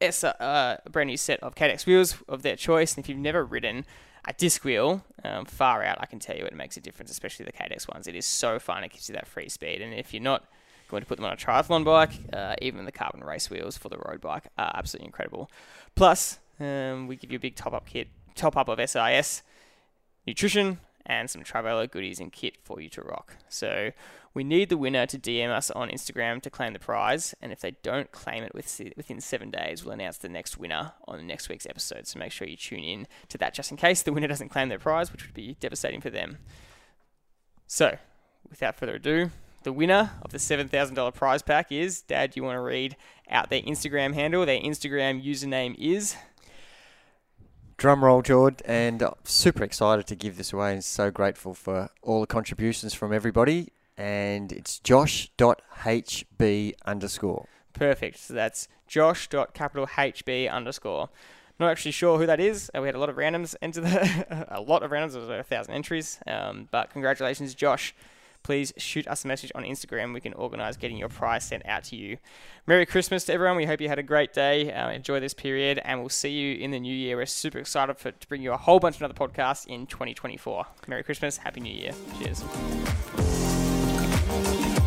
[0.01, 2.95] uh, a brand new set of KDEX wheels of their choice.
[2.95, 3.85] And if you've never ridden
[4.27, 7.45] a disc wheel, um, far out, I can tell you it makes a difference, especially
[7.45, 8.07] the KDEX ones.
[8.07, 8.83] It is so fun.
[8.83, 9.83] It gives you that free speed.
[9.83, 10.43] And if you're not
[10.89, 13.89] going to put them on a triathlon bike, uh, even the carbon race wheels for
[13.89, 15.51] the road bike are absolutely incredible.
[15.93, 19.43] Plus, um, we give you a big top up kit, top up of SIS,
[20.25, 23.35] nutrition, and some Trivelo goodies and kit for you to rock.
[23.49, 23.91] So
[24.33, 27.59] we need the winner to DM us on Instagram to claim the prize, and if
[27.59, 31.65] they don't claim it within seven days, we'll announce the next winner on next week's
[31.65, 32.07] episode.
[32.07, 34.69] So make sure you tune in to that just in case the winner doesn't claim
[34.69, 36.37] their prize, which would be devastating for them.
[37.67, 37.97] So,
[38.49, 39.31] without further ado,
[39.63, 42.95] the winner of the $7,000 prize pack is, Dad, you want to read
[43.29, 44.45] out their Instagram handle?
[44.45, 46.15] Their Instagram username is
[47.79, 51.89] drum roll, George, and uh, super excited to give this away and so grateful for
[52.01, 53.69] all the contributions from everybody.
[53.99, 57.45] And it's josh.hb underscore.
[57.73, 58.17] Perfect.
[58.17, 61.09] So that's josh.capital HB underscore.
[61.59, 62.71] Not actually sure who that is.
[62.73, 65.15] Uh, we had a lot of randoms into the a lot of randoms.
[65.15, 66.17] Was a thousand entries.
[66.25, 67.93] Um, but congratulations, Josh
[68.43, 70.13] please shoot us a message on Instagram.
[70.13, 72.17] We can organise getting your prize sent out to you.
[72.67, 73.57] Merry Christmas to everyone.
[73.57, 74.71] We hope you had a great day.
[74.71, 77.17] Uh, enjoy this period, and we'll see you in the new year.
[77.17, 80.65] We're super excited for, to bring you a whole bunch of other podcasts in 2024.
[80.87, 81.37] Merry Christmas.
[81.37, 81.91] Happy New Year.
[82.17, 83.48] Cheers.
[84.29, 84.78] Bye.